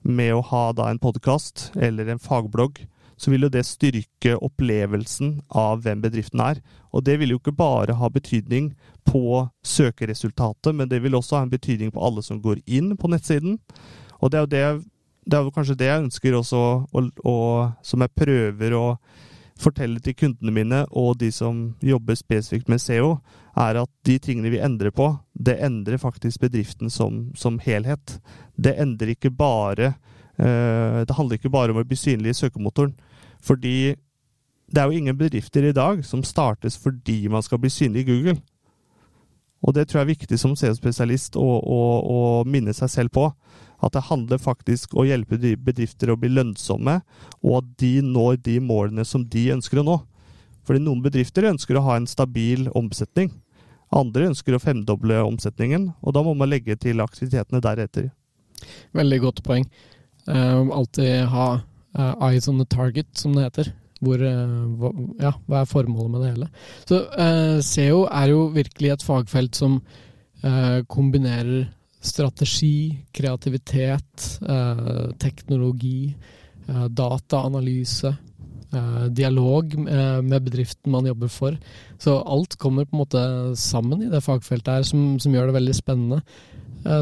[0.05, 2.83] Med å ha da en podkast eller en fagblogg?
[3.17, 6.59] så vil jo det styrke opplevelsen av hvem bedriften er.
[6.91, 8.73] Og det vil jo ikke bare ha betydning
[9.05, 13.09] på søkeresultatet, men det vil også ha en betydning på alle som går inn på
[13.11, 13.59] nettsiden.
[14.19, 14.63] Og det er jo det,
[15.25, 18.85] det er jo kanskje det jeg ønsker også, og, og som jeg prøver å
[19.59, 23.15] fortelle til kundene mine og de som jobber spesifikt med SEO,
[23.55, 28.17] er at de tingene vi endrer på, det endrer faktisk bedriften som, som helhet.
[28.55, 29.93] Det endrer ikke bare
[30.39, 32.97] uh, Det handler ikke bare om å bli synlig i søkemotoren.
[33.39, 33.95] Fordi
[34.65, 38.09] det er jo ingen bedrifter i dag som startes fordi man skal bli synlig i
[38.11, 38.37] Google.
[39.65, 41.79] Og det tror jeg er viktig som CEO-spesialist å, å,
[42.15, 43.29] å, minne seg selv på.
[43.83, 46.99] At det handler faktisk om å hjelpe bedrifter å bli lønnsomme,
[47.41, 49.97] og at de når de målene som de ønsker å nå.
[50.65, 53.33] Fordi noen bedrifter ønsker å ha en stabil omsetning.
[53.95, 58.09] Andre ønsker å femdoble omsetningen, og da må man legge til aktivitetene deretter.
[58.97, 59.65] Veldig godt poeng.
[60.25, 63.73] Uh, alltid ha uh, eyes on the target, som det heter.
[64.03, 64.89] Hvor, uh,
[65.21, 66.49] ja, hva er formålet med det hele?
[66.89, 69.77] Så eh, SEO er jo virkelig et fagfelt som
[70.43, 71.69] eh, kombinerer
[72.05, 74.25] strategi, kreativitet,
[75.17, 76.11] teknologi,
[76.69, 78.11] dataanalyse,
[79.09, 81.57] dialog med bedriften man jobber for.
[81.97, 83.23] Så alt kommer på en måte
[83.57, 86.21] sammen i det fagfeltet her, som, som gjør det veldig spennende.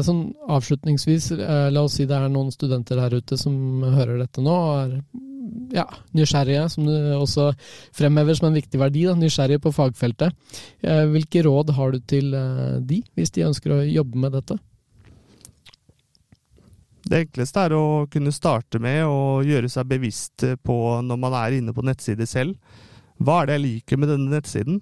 [0.08, 0.24] Sånn
[0.56, 4.74] avslutningsvis, la oss si det er noen studenter der ute som hører dette nå og
[4.86, 4.96] er
[5.74, 5.86] ja,
[6.16, 7.50] nysgjerrige, som du også
[7.94, 9.04] fremhever som en viktig verdi.
[9.08, 10.36] Da, nysgjerrige på fagfeltet.
[10.84, 14.58] Eh, hvilke råd har du til eh, de, hvis de ønsker å jobbe med dette?
[17.04, 21.58] Det enkleste er å kunne starte med å gjøre seg bevisst på, når man er
[21.58, 22.56] inne på nettsider selv,
[23.20, 24.80] hva er det jeg liker med denne nettsiden?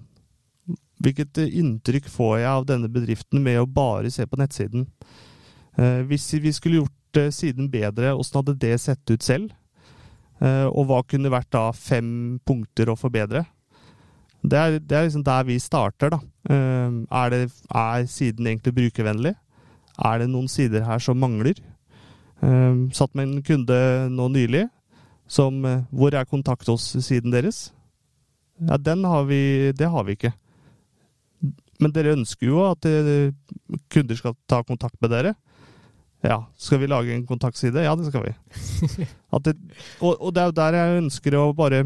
[1.03, 4.87] Hvilket inntrykk får jeg av denne bedriften med å bare se på nettsiden?
[5.75, 9.51] Eh, hvis vi skulle gjort siden bedre, åssen hadde det sett ut selv?
[10.43, 13.45] Eh, og hva kunne vært da fem punkter å forbedre?
[14.43, 16.19] Det er, det er liksom der vi starter, da.
[16.51, 19.35] Eh, er, det, er siden egentlig brukervennlig?
[20.03, 21.61] Er det noen sider her som mangler?
[22.43, 23.77] Eh, satt med en kunde
[24.11, 24.67] nå nylig
[25.33, 27.71] som Hvor er kontakt oss-siden deres?
[28.59, 30.33] Ja, den har vi Det har vi ikke.
[31.79, 32.85] Men dere ønsker jo at
[33.89, 35.31] kunder skal ta kontakt med dere.
[36.23, 36.45] Ja.
[36.57, 37.83] Skal vi lage en kontaktside?
[37.83, 38.33] Ja, det skal vi.
[39.43, 39.55] Det,
[39.99, 41.79] og, og, det er jo der jeg ønsker å bare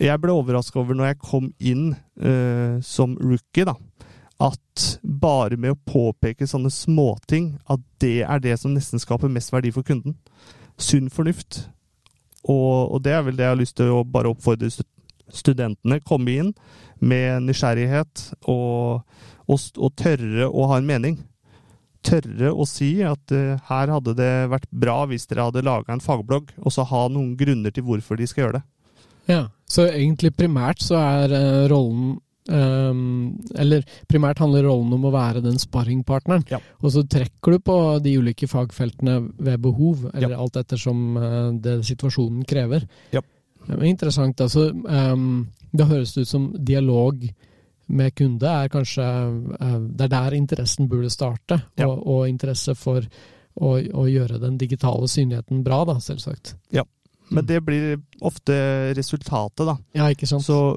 [0.00, 1.90] Jeg ble overraska over når jeg kom inn
[2.22, 3.74] uh, som rookie, da.
[4.40, 9.52] At bare med å påpeke sånne småting, at det er det som nesten skaper mest
[9.52, 10.16] verdi for kunden.
[10.80, 11.66] Sunn fornuft.
[12.48, 14.70] Og, og det er vel det jeg har lyst til å bare oppfordre
[15.28, 16.00] studentene.
[16.00, 16.54] Komme inn
[17.04, 19.02] med nysgjerrighet og,
[19.44, 21.20] og, og tørre å ha en mening
[22.06, 26.02] tørre å si at uh, her hadde det vært bra hvis dere hadde laga en
[26.04, 28.64] fagblogg, og så ha noen grunner til hvorfor de skal gjøre det.
[29.30, 32.16] Ja, så egentlig primært så er uh, rollen
[32.50, 36.46] um, Eller primært handler rollen om å være den sparringpartneren.
[36.50, 36.58] Ja.
[36.80, 40.40] Og så trekker du på de ulike fagfeltene ved behov, eller ja.
[40.40, 42.88] alt ettersom uh, det situasjonen krever.
[43.14, 43.22] Ja.
[43.66, 44.40] Det er interessant.
[44.40, 47.22] Altså, um, Det høres ut som dialog
[47.90, 51.88] med kunde er kanskje eh, Det er der interessen burde starte, ja.
[51.88, 56.54] og, og, interesse for å, å, gjøre den digitale synligheten bra, da, selvsagt.
[56.74, 56.86] Ja,
[57.30, 58.54] men det blir ofte
[58.96, 59.76] resultatet, da.
[59.96, 60.46] Ja, ikke sant.
[60.46, 60.76] Så,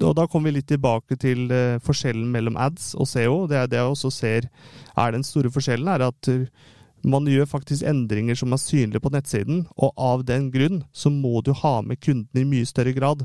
[0.00, 3.44] og da kommer vi litt tilbake til uh, forskjellen mellom ads og SEO.
[3.48, 4.50] Det er det jeg også ser
[4.96, 6.32] er den store forskjellen, er at
[7.06, 11.40] man gjør faktisk endringer som er synlige på nettsiden, og av den grunn så må
[11.44, 13.24] du ha med kunden i mye større grad.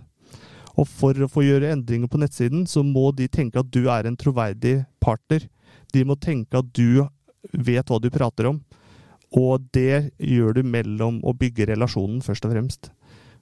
[0.75, 4.07] Og for å få gjøre endringer på nettsiden, så må de tenke at du er
[4.07, 5.47] en troverdig partner.
[5.95, 7.05] De må tenke at du
[7.53, 8.59] vet hva du prater om.
[9.35, 12.91] Og det gjør du mellom å bygge relasjonen, først og fremst.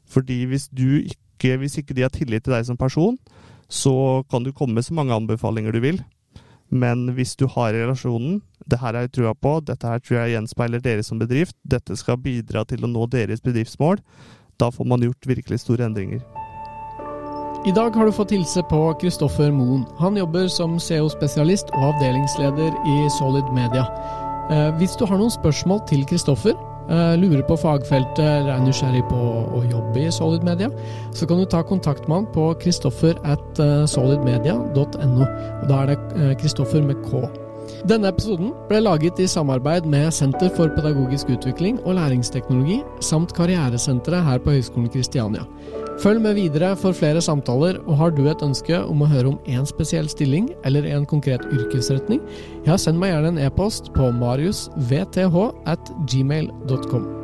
[0.09, 3.17] Fordi hvis du ikke, hvis ikke de har tillit til deg som person,
[3.69, 6.01] så kan du komme med så mange anbefalinger du vil.
[6.73, 10.37] Men hvis du har relasjonen, det her har jeg trua på, dette her tror jeg
[10.37, 14.01] gjenspeiler dere som bedrift, dette skal bidra til å nå deres bedriftsmål,
[14.57, 16.42] da får man gjort virkelig store endringer.
[17.65, 19.85] I dag har du fått hilse på Kristoffer Moen.
[19.95, 23.85] Han jobber som CO-spesialist og avdelingsleder i Solid Media.
[24.51, 26.57] Eh, hvis du har noen spørsmål til Kristoffer,
[26.91, 29.21] eh, lurer på fagfeltet eller er nysgjerrig på
[29.55, 30.67] å jobbe i Solid Media,
[31.15, 35.23] så kan du ta kontakt med han på kristoffer at eh, solidmedia.no.
[35.23, 37.23] Og da er det Kristoffer med K.
[37.83, 44.23] Denne episoden ble laget i samarbeid med Senter for pedagogisk utvikling og læringsteknologi samt Karrieresenteret
[44.23, 45.43] her på Høgskolen Kristiania.
[45.99, 49.41] Følg med videre for flere samtaler, og har du et ønske om å høre om
[49.51, 52.23] én spesiell stilling eller en konkret yrkesretning,
[52.63, 55.27] ja, send meg gjerne en e-post på mariusvth
[55.67, 57.22] at gmail.com.